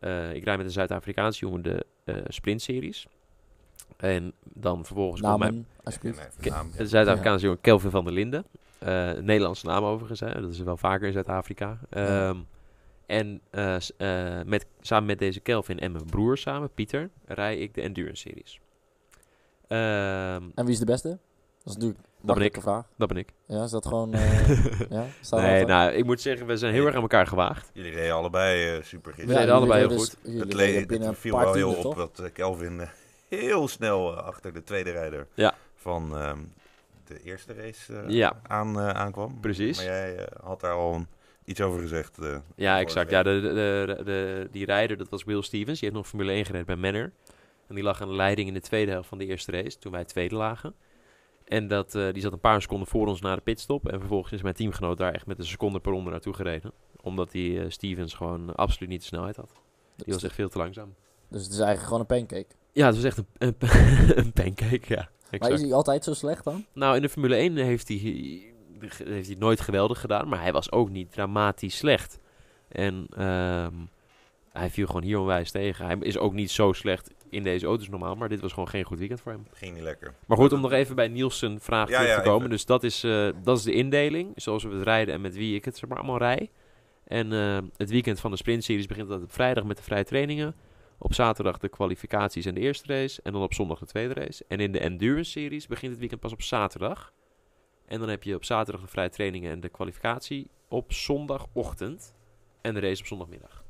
[0.00, 3.06] eh, ik rijd met een Zuid-Afrikaanse jongen de eh sprintseries.
[3.96, 5.52] En dan vervolgens komt mijn...
[5.54, 6.18] Namen, alsjeblieft.
[6.18, 6.76] nee, Ke- naam, ja.
[6.76, 8.44] De Zuid-Afrikaanse jongen Kelvin van der Linden.
[8.78, 10.40] Eh, Nederlandse naam overigens, hè.
[10.40, 11.78] dat is wel vaker in Zuid-Afrika.
[11.90, 12.28] Ja.
[12.28, 12.38] Ehm,
[13.06, 17.74] En eh, eh, met, samen met deze Kelvin en mijn broer samen, Pieter, rij ik
[17.74, 18.60] de Endurance Series.
[19.68, 21.08] Ehm, En wie is de beste?
[21.08, 21.18] Dat
[21.64, 22.56] is natuurlijk een ben ik.
[22.60, 22.84] vraag.
[22.96, 23.28] dat ben ik.
[23.46, 24.14] Ja, is dat gewoon...
[24.14, 24.48] eh,
[24.90, 27.70] ja, nee, dat nou, ik moet zeggen, we zijn heel erg aan elkaar gewaagd.
[27.72, 29.40] Jullie reden allebei super Ja, gisteren.
[29.40, 30.32] deden allebei jullie heel reden goed.
[30.32, 31.94] dus- Het, reden le- binnen het viel wel heel op toch?
[32.14, 32.88] dat Kelvin
[33.28, 35.54] heel snel achter de tweede rijder Ja.
[35.74, 36.38] van ehm,
[37.04, 38.40] de eerste race eh, Ja.
[38.46, 39.40] aan, eh, aankwam.
[39.40, 39.76] Precies.
[39.76, 41.06] Maar jij eh, had daar al een-
[41.44, 42.18] iets over gezegd.
[42.18, 43.10] eh, Ja, exact.
[43.10, 43.48] Ja, de, de,
[43.96, 45.80] de, de- die rijder, dat was Will Stevens.
[45.80, 47.12] Die heeft nog Formule 1 gereden bij Manor.
[47.68, 49.92] En die lag aan de leiding in de tweede helft van de eerste race, toen
[49.92, 50.74] wij tweede lagen.
[51.44, 53.88] En dat, eh, die zat een paar seconden voor ons na de pitstop.
[53.88, 56.72] En vervolgens is mijn teamgenoot daar echt met een seconde per ronde naartoe gereden.
[57.02, 59.52] Omdat die eh, Stevens gewoon absoluut niet de snelheid had.
[59.96, 60.94] Die was echt veel te langzaam.
[61.28, 62.54] Dus het is eigenlijk gewoon een pancake.
[62.72, 63.54] Ja, het was echt een, een,
[64.24, 65.08] een pancake, ja.
[65.40, 66.64] Maar is hij altijd zo slecht dan?
[66.72, 68.42] Nou, in de Formule 1 heeft hij
[68.88, 72.18] dat heeft hij nooit geweldig gedaan, maar hij was ook niet dramatisch slecht.
[72.68, 73.72] En ehm,
[74.52, 75.86] hij viel gewoon hier onwijs tegen.
[75.86, 78.84] Hij is ook niet zo slecht in deze auto's normaal, maar dit was gewoon geen
[78.84, 79.46] goed weekend voor hem.
[79.52, 80.14] Ging niet lekker.
[80.26, 82.38] Maar goed, om nog even bij Nielsen vraag Ja, terug ja, te komen.
[82.38, 82.50] even.
[82.50, 85.54] Dus dat is, eh, dat is de indeling, zoals we het rijden en met wie
[85.54, 86.50] ik het zeg maar allemaal rij.
[87.04, 90.54] En eh, het weekend van de sprintseries begint altijd op vrijdag met de vrije trainingen.
[91.04, 93.22] Op zaterdag de kwalificaties en de eerste race.
[93.22, 94.44] En dan op zondag de tweede race.
[94.48, 97.12] En in de endurance series begint het weekend pas op zaterdag.
[97.86, 102.14] En dan heb je op zaterdag de vrije trainingen en de kwalificatie op zondagochtend.
[102.60, 103.64] En de race op zondagmiddag.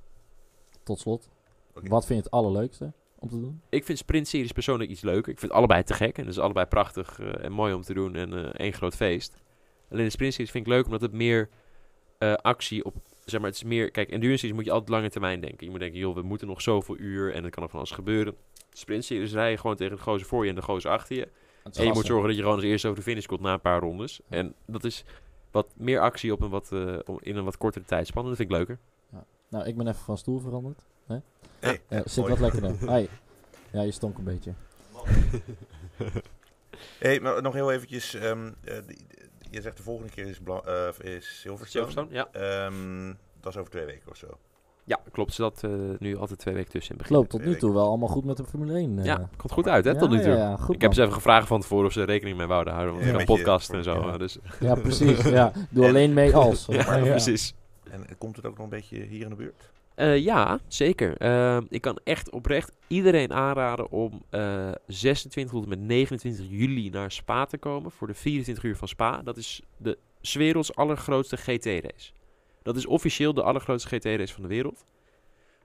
[0.83, 1.31] Tot slot,
[1.73, 3.61] wat vind je het allerleukste om te doen?
[3.69, 5.33] Ik vind sprintseries persoonlijk iets leuker.
[5.33, 6.19] Ik vind het allebei te gek.
[6.19, 8.15] En het is allebei prachtig eh, en mooi om te doen.
[8.15, 9.43] En eh, één groot feest.
[9.91, 11.49] Alleen de sprintseries vind ik leuk omdat het meer
[12.19, 12.95] eh, actie op...
[13.25, 13.91] Zeg maar, het is meer...
[13.91, 15.65] Kijk, endurance moet je altijd lange termijn denken.
[15.67, 17.91] Je moet denken, joh, we moeten nog zoveel uur en er kan nog van alles
[17.93, 18.35] gebeuren.
[18.73, 21.29] Sprintseries rij je gewoon tegen de gozer voor je en de gozer achter je.
[21.63, 23.53] Het En je moet zorgen dat je gewoon als eerste over de finish komt na
[23.53, 24.21] een paar rondes.
[24.29, 25.05] En dat is
[25.51, 28.23] wat meer actie op een wat, eh, om- in een wat kortere tijdspan.
[28.23, 28.79] En dat vind ik leuker.
[29.49, 30.83] Nou, ik ben even van stoel veranderd.
[31.07, 31.23] Hey,
[31.89, 32.29] Ja, zit mooi.
[32.31, 32.77] wat lekkerder.
[32.91, 33.09] Hey.
[33.73, 34.53] Ja, je stonk een beetje.
[36.99, 38.15] Hey, maar nog heel eventjes.
[38.15, 38.77] ehm, eh,
[39.51, 41.91] je zegt de volgende keer is, Bla- eh, is Silverstone.
[41.91, 42.29] Silverstone, ja.
[42.67, 44.27] Ehm, dat is over twee weken of zo.
[44.87, 45.29] Ja, klopt.
[45.31, 47.17] Er zat eh, nu altijd twee weken tussen in het Het begin.
[47.17, 48.99] loopt tot nu toe wel allemaal goed met de Formule 1.
[48.99, 49.05] eh.
[49.05, 50.31] Ja, komt goed uit hè, tot nu toe.
[50.33, 50.95] Ja, ja, goed ik heb man.
[50.95, 52.95] ze even gevraagd van tevoren of ze er rekening mee wouden houden.
[52.95, 53.95] Want Ja, je- podcasten en zo.
[54.07, 54.19] ja.
[54.19, 55.23] Dus, Ja, precies.
[55.23, 55.53] Ja.
[55.71, 56.67] Doe En- alleen mee als.
[56.71, 57.55] ja, precies.
[57.91, 59.71] En komt het ook nog een beetje hier in de buurt?
[59.95, 61.17] Eh, ja, zeker.
[61.17, 66.91] Eh, ik kan echt oprecht iedereen aanraden om eh 26 tot en met 29 juli
[66.91, 69.23] naar Spa te komen voor de 24 uur van Spa.
[69.23, 69.99] Dat is de
[70.33, 72.13] werelds allergrootste GT-race.
[72.63, 74.85] Dat is officieel de allergrootste GT-race van de wereld.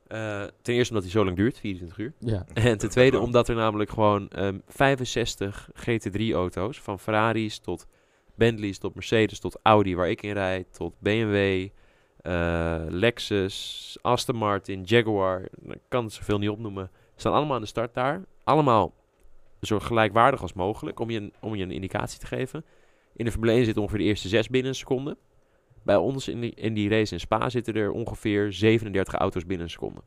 [0.08, 2.14] Eh, ten eerste omdat hij zo lang duurt, 24 uur.
[2.20, 2.46] Ja.
[2.54, 7.88] En ten tweede omdat er namelijk gewoon ehm, 65 GT3-auto's, van Ferraris tot
[8.36, 11.68] Bentleys, tot Mercedes, tot Audi, waar ik in rijd, tot BMW,
[12.22, 17.68] eh, Lexus, Aston Martin, Jaguar, ik kan het zoveel niet opnoemen, staan allemaal aan de
[17.68, 18.22] start daar.
[18.44, 18.94] Allemaal
[19.62, 22.66] zo gelijkwaardig als mogelijk, om je een, om je een indicatie te geven.
[23.16, 25.18] In de Formule 1 zitten ongeveer de eerste zes binnen een seconde.
[25.84, 29.66] Bij ons in die, in die race in Spa zitten er ongeveer 37 auto's binnen
[29.66, 30.02] een seconde.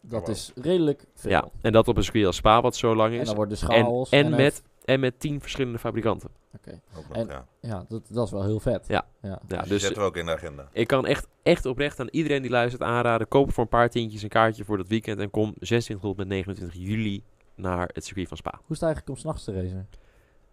[0.00, 0.30] Dat Wow.
[0.30, 1.30] is redelijk veel.
[1.30, 3.26] Ja, en dat op een circuit als Spa, wat zo lang En is.
[3.26, 4.10] dan wordt de En, chaos.
[4.10, 6.30] en, er- met, en met tien verschillende fabrikanten.
[6.56, 6.80] Oké.
[7.12, 7.46] En- ja.
[7.60, 8.86] Ja, dat, dat is wel heel vet.
[8.88, 9.06] Ja.
[9.22, 9.28] ja.
[9.28, 10.68] Ja, Dus, die dus zetten we ook in de agenda.
[10.72, 13.28] ik kan echt, echt oprecht aan iedereen die luistert aanraden.
[13.28, 15.20] Koop voor een paar tientjes een kaartje voor dat weekend.
[15.20, 17.22] En kom 26 tot met 29 juli
[17.54, 18.50] naar het circuit van Spa.
[18.54, 19.88] Hoe is het eigenlijk om s'nachts te racen?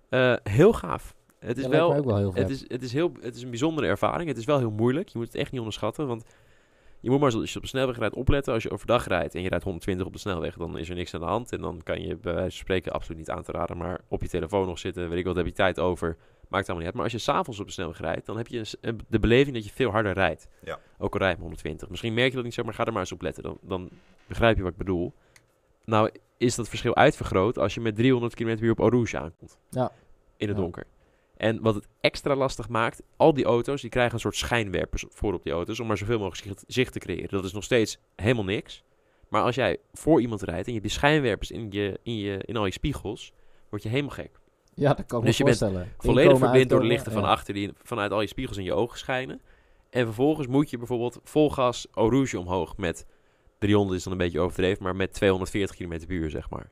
[0.09, 1.15] Eh, heel gaaf.
[1.39, 1.89] Het is wel...
[1.89, 2.41] mij ook wel heel vet.
[2.41, 4.27] Het is, het, is heel, het is een bijzondere ervaring.
[4.29, 5.09] Het is wel heel moeilijk.
[5.09, 6.07] Je moet het echt niet onderschatten.
[6.07, 6.23] Want
[7.01, 8.53] je moet maar als je op de snelweg rijdt opletten.
[8.53, 11.13] Als je overdag rijdt en je rijdt 120 op de snelweg, dan is er niks
[11.13, 11.51] aan de hand.
[11.51, 13.77] En dan kan je bij wijze van spreken absoluut niet aan te raden.
[13.77, 16.17] Maar op je telefoon nog zitten, weet ik wat, heb je tijd over.
[16.47, 16.93] Maakt allemaal niet uit.
[16.93, 19.65] Maar als je s'avonds op de snelweg rijdt, dan heb je een de beleving dat
[19.65, 20.47] je veel harder rijdt.
[20.63, 20.79] Ja.
[20.97, 21.89] Ook al rijd je maar 120.
[21.89, 23.43] Misschien merk je dat niet zo, maar ga er maar eens op letten.
[23.43, 23.89] Dan, dan
[24.27, 25.13] begrijp je wat ik bedoel.
[25.85, 29.57] Nou is dat verschil uitvergroot als je met 300 km per uur op Rouge aankomt.
[29.69, 29.91] Ja.
[30.37, 30.63] In het Ja.
[30.63, 30.85] donker.
[31.39, 35.33] En wat het extra lastig maakt, al die auto's die krijgen een soort schijnwerpers voor
[35.33, 37.29] op die auto's om maar zoveel mogelijk zicht, te creëren.
[37.29, 38.83] Dat is nog steeds helemaal niks.
[39.29, 42.39] Maar als jij voor iemand rijdt en je hebt die schijnwerpers in, je, in, je,
[42.45, 43.33] in al je spiegels,
[43.69, 44.39] word je helemaal gek.
[44.73, 45.93] ja, dat kan ik Dus me je bent voorstellen.
[45.97, 48.73] Volledig Inkomen, verblind door de lichten van achter die vanuit al je spiegels in je
[48.73, 49.41] ogen schijnen.
[49.89, 53.05] En vervolgens moet je bijvoorbeeld vol gas Rouge omhoog met
[53.59, 56.71] 300 is dan een beetje overdreven, maar met 240 km per uur zeg maar.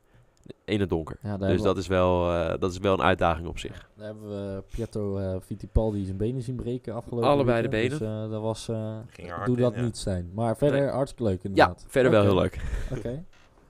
[0.64, 1.16] In het donker.
[1.22, 3.88] Ja, Dus dat is, wel, eh, dat is wel een uitdaging op zich.
[3.96, 7.98] Daar hebben we Pietro eh, Fittipaldi zijn benen zien breken afgelopen Allebei de weekend.
[8.00, 8.14] benen.
[8.18, 8.66] Dus eh, dat was...
[8.66, 9.80] doe in, dat ja.
[9.80, 10.30] niet zijn.
[10.34, 10.88] Maar verder Nee.
[10.90, 11.84] hartstikke leuk Ja, inderdaad.
[11.88, 12.60] verder wel heel leuk.
[12.96, 13.24] Oké.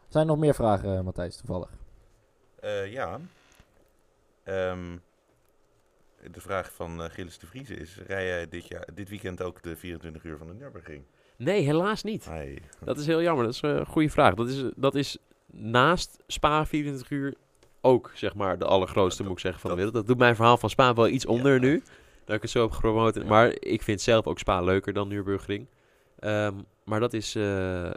[0.09, 1.69] Zijn er nog meer vragen, eh, Matthijs, toevallig?
[2.61, 3.19] Eh, ja.
[4.45, 4.97] Ehm,
[6.31, 9.63] de vraag van eh, Gilles de Vries is: rij jij dit, jaar, dit weekend ook
[9.63, 11.03] de 24 uur van de Nürburgring?
[11.37, 12.25] Nee, helaas niet.
[12.25, 12.63] Hey.
[12.85, 13.45] Dat is heel jammer.
[13.45, 14.35] Dat is eh, een goede vraag.
[14.35, 15.19] Dat is, dat is
[15.53, 17.35] naast Spa 24 uur
[17.81, 20.07] ook, zeg maar, de allergrootste, Ja, moet ik zeggen, van dat- de wereld.
[20.07, 21.61] Dat doet mijn verhaal van Spa wel iets onder Ja.
[21.61, 21.83] nu.
[22.25, 23.25] Dat ik het zo heb gepromoot.
[23.25, 25.67] Maar ik vind zelf ook Spa leuker dan Nürburgring.
[26.19, 26.55] Ehm,
[26.89, 27.93] maar dat is eh, eh,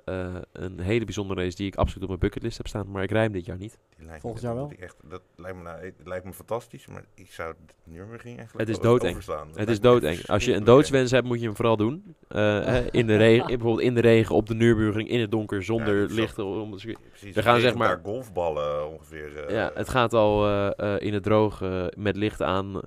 [0.52, 2.92] een hele bijzondere race die ik absoluut op mijn bucketlist heb staan.
[2.92, 3.78] Maar ik rij hem dit jaar niet.
[3.98, 4.78] Die lijkt Volgend jaar dat wel?
[4.80, 8.68] Echt, dat lijkt me, nou, het lijkt me fantastisch, maar ik zou de Nürburgring eigenlijk
[8.70, 9.18] Het is doodeng.
[9.56, 10.28] Het is doodeng.
[10.28, 12.16] Als je een doodswens hebt, moet je hem vooral doen.
[12.28, 15.64] Eh, hè, in de regen, bijvoorbeeld in de regen, op de Nürburgring, in het donker,
[15.64, 16.16] zonder zo.
[16.16, 16.46] lichten.
[16.46, 16.70] Om.
[16.70, 19.38] Precies, We gaan zeg maar- golfballen ongeveer.
[19.46, 21.62] eh, Ja, het gaat al eh, eh, in het droog
[21.98, 22.80] met licht aan.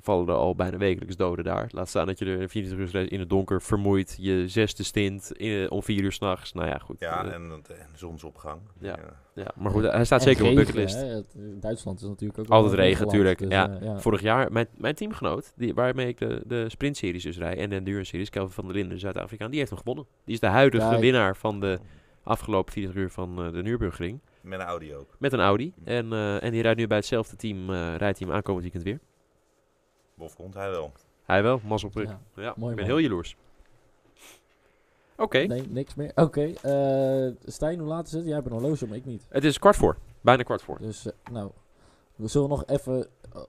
[0.00, 1.68] Eh, vallen er al bijna wekelijks doden daar.
[1.70, 4.16] Laat staan dat je er 24 uur in het donker vermoeit.
[4.20, 6.52] Je zesde stint in, om vier uur s'nachts.
[6.52, 7.00] Nou ja, goed.
[7.00, 8.60] Ja, Eh, en, en zonsopgang.
[8.80, 8.98] Ja.
[9.34, 10.94] ja, maar goed, hij staat En zeker op de bucketlist.
[11.00, 11.06] hè.
[11.06, 13.78] Het- Duitsland is natuurlijk ook Altijd regen, regenland, tuurlijk, dus, ja.
[13.80, 17.70] eh, Vorig jaar, mijn, mijn teamgenoot, die, waarmee ik de, de sprintseries dus rijd en
[17.70, 20.06] de endurance-series, Kelvin van der Linden, de Zuid-Afrikaan, die heeft hem gewonnen.
[20.24, 21.00] Die is de huidige Kijk.
[21.00, 21.78] winnaar van de
[22.22, 24.20] afgelopen 24 uur van eh, de Nürburgring.
[24.42, 25.16] Met een Audi ook.
[25.18, 25.72] Met een Audi.
[25.84, 28.84] En, eh, en die rijdt nu bij hetzelfde team, eh rijdt hij hem aankomend weekend
[28.84, 28.98] weer.
[30.20, 30.92] Bof komt hij wel.
[31.24, 32.20] Hij wel, mazzel op Ja.
[32.34, 32.84] Ja, Mooi ik ben man.
[32.84, 33.36] heel jaloers.
[35.16, 36.12] Oké, Nee, niks meer.
[36.14, 38.24] Oké, eh, Stijn, hoe laat is het?
[38.24, 39.26] Jij hebt een horloge, maar ik niet.
[39.28, 39.96] het is kwart voor.
[40.20, 40.78] Bijna kwart voor.
[40.78, 41.50] Dus, eh, nou,
[42.16, 43.42] we zullen nog even eh,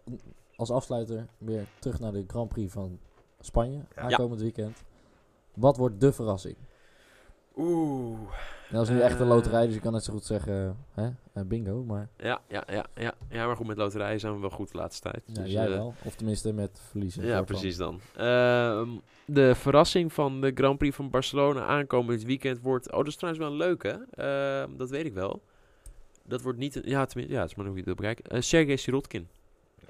[0.55, 2.99] als afsluiter weer terug naar de Grand Prix van
[3.39, 4.01] Spanje, Ja.
[4.01, 4.84] aankomend weekend.
[5.53, 6.55] Wat wordt de verrassing?
[7.58, 8.20] Oeh.
[8.72, 9.34] Dat is nu echt een Eh.
[9.34, 12.86] loterij, dus je kan net zo goed zeggen, hè, eh, bingo, maar Ja, ja, ja,
[12.95, 13.14] ja.
[13.30, 15.24] ja, maar goed, met loterijen zijn we wel goed de laatste tijd.
[15.26, 15.93] ja, Dus, jij eh, wel.
[16.04, 17.26] Of tenminste met verliezen.
[17.26, 17.99] Ja, precies dan.
[18.18, 18.89] Ehm,
[19.26, 22.91] de verrassing van de Grand Prix van Barcelona aankomend weekend wordt...
[22.91, 24.06] Oh, dat is trouwens wel een leuke.
[24.12, 25.41] Ehm, dat weet ik wel.
[26.26, 26.76] Dat wordt niet...
[26.76, 28.26] een- Ja, tenminste, ja, het is maar hoe je het wil bekijken.
[28.38, 29.28] Eh Sergej Sirotkin.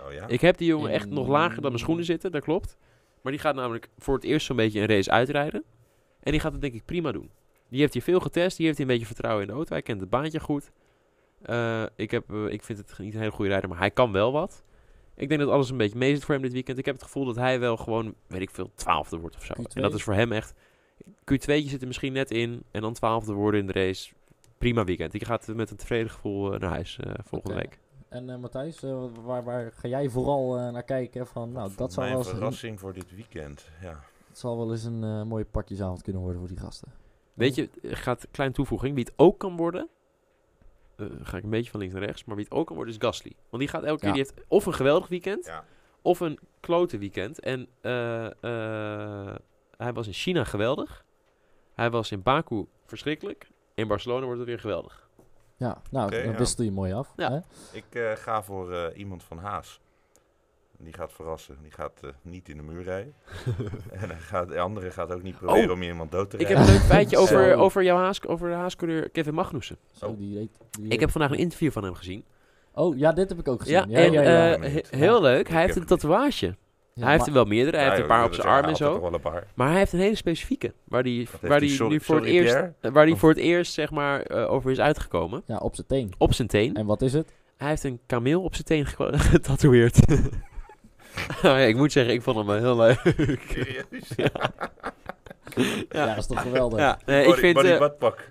[0.06, 0.28] Oh ja?
[0.28, 2.78] Ik heb die jongen echt In- nog lager dan mijn schoenen zitten, dat klopt.
[3.22, 5.64] Maar die gaat namelijk voor het eerst zo'n beetje een race uitrijden.
[6.20, 7.30] En die gaat het denk ik prima doen.
[7.72, 9.74] Die heeft hier veel getest, die heeft hier een beetje vertrouwen in de auto.
[9.74, 10.72] Hij kent het baantje goed.
[11.42, 14.12] Eh, ik, heb, eh, ik vind het niet een hele goede rijder, maar hij kan
[14.12, 14.64] wel wat.
[15.16, 16.78] Ik denk dat alles een beetje mee zit voor hem dit weekend.
[16.78, 19.54] Ik heb het gevoel dat hij wel gewoon, weet ik veel, twaalfde wordt of zo.
[19.54, 19.64] Q2?
[19.74, 20.54] En dat is voor hem echt...
[21.06, 22.64] Q2'tje zit er misschien net in.
[22.72, 24.14] En dan twaalfde worden in de race.
[24.58, 25.12] Prima weekend.
[25.12, 27.80] Die gaat met een tevreden gevoel eh, naar huis eh, volgende week.
[28.10, 28.80] En eh, Matthijs,
[29.24, 31.28] waar, waar ga jij vooral naar kijken?
[31.28, 33.70] Van, nou, dat zal, Mijn wel eens, een- verrassing voor dit weekend.
[33.82, 34.00] Ja.
[34.28, 36.92] het zal wel eens een mooie pakjesavond kunnen worden voor die gasten.
[37.34, 38.96] Weet je, gaat kleine toevoeging.
[38.96, 39.90] Wie het ook kan worden.
[40.96, 42.24] eh, ga ik een beetje van links naar rechts.
[42.26, 43.34] Maar wie het ook kan worden is Gasly.
[43.50, 44.14] Want die gaat elke keer.
[44.14, 45.46] Die heeft of een geweldig weekend.
[45.46, 45.66] Ja.
[46.02, 47.40] Of een klote weekend.
[47.40, 49.36] En eh, eh,
[49.78, 51.06] hij was in China geweldig.
[51.74, 53.50] Hij was in Baku verschrikkelijk.
[53.74, 55.10] In Barcelona wordt het weer geweldig.
[55.58, 57.14] Ja, nou, Oké, dan je mooi af.
[57.16, 57.32] Ja.
[57.32, 57.40] Hè?
[57.78, 59.80] Ik eh, ga voor eh, iemand van Haas.
[60.84, 61.58] Die gaat verrassen.
[61.62, 63.14] Die gaat eh, niet in de muur rijden.
[63.92, 65.76] en hij gaat, de andere gaat ook niet proberen Oh.
[65.76, 66.74] om iemand dood te Ik heb rijden.
[66.76, 69.78] een leuk feitje over, over jouw haas, over de haascoureur Kevin Magnussen.
[69.92, 70.18] Zo, Oh.
[70.18, 72.24] die die Ik heb vandaag een interview van hem gezien.
[72.74, 73.76] Oh, ja, dit heb ik ook gezien.
[73.76, 74.54] Ja, Ja, en ja, ja.
[74.56, 75.40] eh, he- heel leuk.
[75.40, 76.56] Ik Hij heeft een tatoeage.
[76.94, 77.76] Ja, hij heeft er wel meerdere.
[77.78, 79.10] Hij Ja, heeft een paar op zijn arm en zo.
[79.56, 80.74] Maar hij heeft een hele specifieke.
[80.84, 81.70] Waar hij, Wat waar die?
[81.70, 82.92] Sorry- nu voor het eerst, Pierre?
[82.92, 85.44] waar die voor het eerst zeg maar, eh, over is uitgekomen.
[85.46, 86.14] Ja, op zijn teen.
[86.18, 86.76] Op zijn teen.
[86.76, 87.34] En wat is het?
[87.58, 90.00] Hij heeft een kameel op zijn teen ge- getatoeëerd.
[91.42, 93.00] Nou ja, ik moet zeggen, ik vond hem wel heel leuk.
[93.50, 94.14] Serieus?
[95.90, 96.80] Ja, dat is toch geweldig.
[96.80, 97.58] Ja, nee, ik vind...
[97.58, 97.82] eh,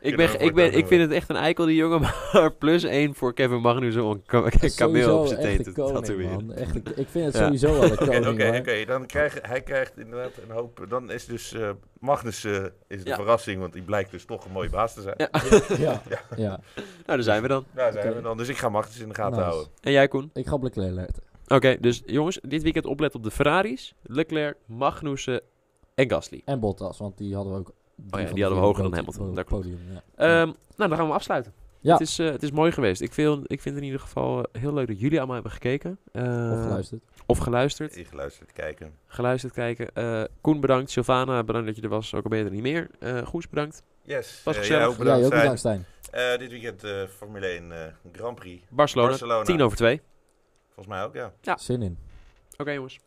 [0.00, 2.00] ik, ben, ik, ben, ik vind het echt een eikel, die jongen.
[2.00, 6.56] Maar plus één voor Kevin Magnussen om een kameel op zijn teen te tatoeëren.
[6.56, 7.44] Echt, ik vind het Ja.
[7.44, 8.58] sowieso wel een koning.
[8.58, 8.84] oké.
[8.84, 10.84] Dan krijgt hij krijgt inderdaad een hoop.
[10.88, 12.52] Dan is dus eh, Magnus eh,
[12.88, 13.14] is de Ja.
[13.14, 15.14] verrassing, want die blijkt dus toch een mooie baas te zijn.
[15.16, 15.30] Ja.
[15.78, 16.02] Ja,
[16.36, 16.48] ja.
[16.48, 16.60] Nou,
[17.06, 17.64] daar zijn we dan.
[17.74, 18.36] Daar zijn we dan.
[18.36, 19.44] Dus ik ga Magnus in de gaten Nice.
[19.50, 19.70] houden.
[19.80, 20.30] En jij, Koen?
[20.34, 21.08] Ik ga op Leclerc
[21.54, 23.94] Oké, dus jongens, dit weekend opletten op de Ferraris.
[24.02, 25.40] Leclerc, Magnussen
[25.94, 26.42] en Gasly.
[26.44, 27.68] En Bottas, want die hadden we ook.
[28.10, 29.62] Oh ja, die de hadden we hoger dan Hamilton, dat klopt.
[29.62, 30.02] podium, ja.
[30.16, 30.46] Ehm,
[30.76, 31.52] nou, dan gaan we afsluiten.
[31.80, 31.92] Ja.
[31.92, 33.00] Het, is, eh, het is mooi geweest.
[33.00, 35.98] Ik, vind, ik vind in ieder geval eh, heel leuk dat jullie allemaal hebben gekeken.
[36.12, 36.22] Eh,
[36.52, 37.02] Of geluisterd.
[37.26, 37.96] Of geluisterd.
[37.96, 38.92] Ik geluisterd kijken.
[39.06, 39.94] Geluisterd kijken.
[39.94, 40.90] Eh, Koen bedankt.
[40.90, 42.14] Sylvana bedankt dat je er was.
[42.14, 42.90] Ook al ben je er niet meer.
[42.98, 43.82] Eh Goes bedankt.
[44.02, 44.40] Yes.
[44.44, 44.80] Was gezellig.
[44.82, 45.40] jij ook bedankt, ook Stijn.
[45.40, 45.84] bedankt, Stijn.
[46.32, 48.64] Eh, dit weekend Formule 1 eh, Grand Prix.
[48.68, 49.44] Barcelona, Barcelona.
[49.44, 50.00] 10 over 2.
[50.80, 51.32] Volgens mij ook, ja.
[51.40, 51.56] Ja.
[51.56, 51.98] Zin in.
[52.56, 52.98] Oké jongens.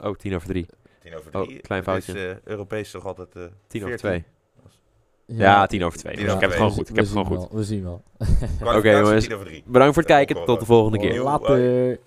[0.00, 0.66] Oh, 10 over 3.
[1.00, 1.60] 10 over Oh, 3.
[1.60, 2.12] klein foutje.
[2.12, 3.36] Is eh, Europees toch altijd...
[3.36, 4.24] eh 10 over 14.
[5.26, 5.38] 2.
[5.38, 6.14] Ja, 10 over 2.
[6.16, 6.70] Tien ik over heb het twee.
[6.70, 6.88] gewoon goed.
[6.88, 7.48] Ik We heb het gewoon goed.
[7.50, 8.02] wel, We zien wel.
[8.78, 9.24] Oké, jongens.
[9.24, 9.62] 10 over 3.
[9.66, 10.44] Bedankt voor het kijken.
[10.44, 11.22] Tot de volgende keer.
[11.22, 11.98] Later.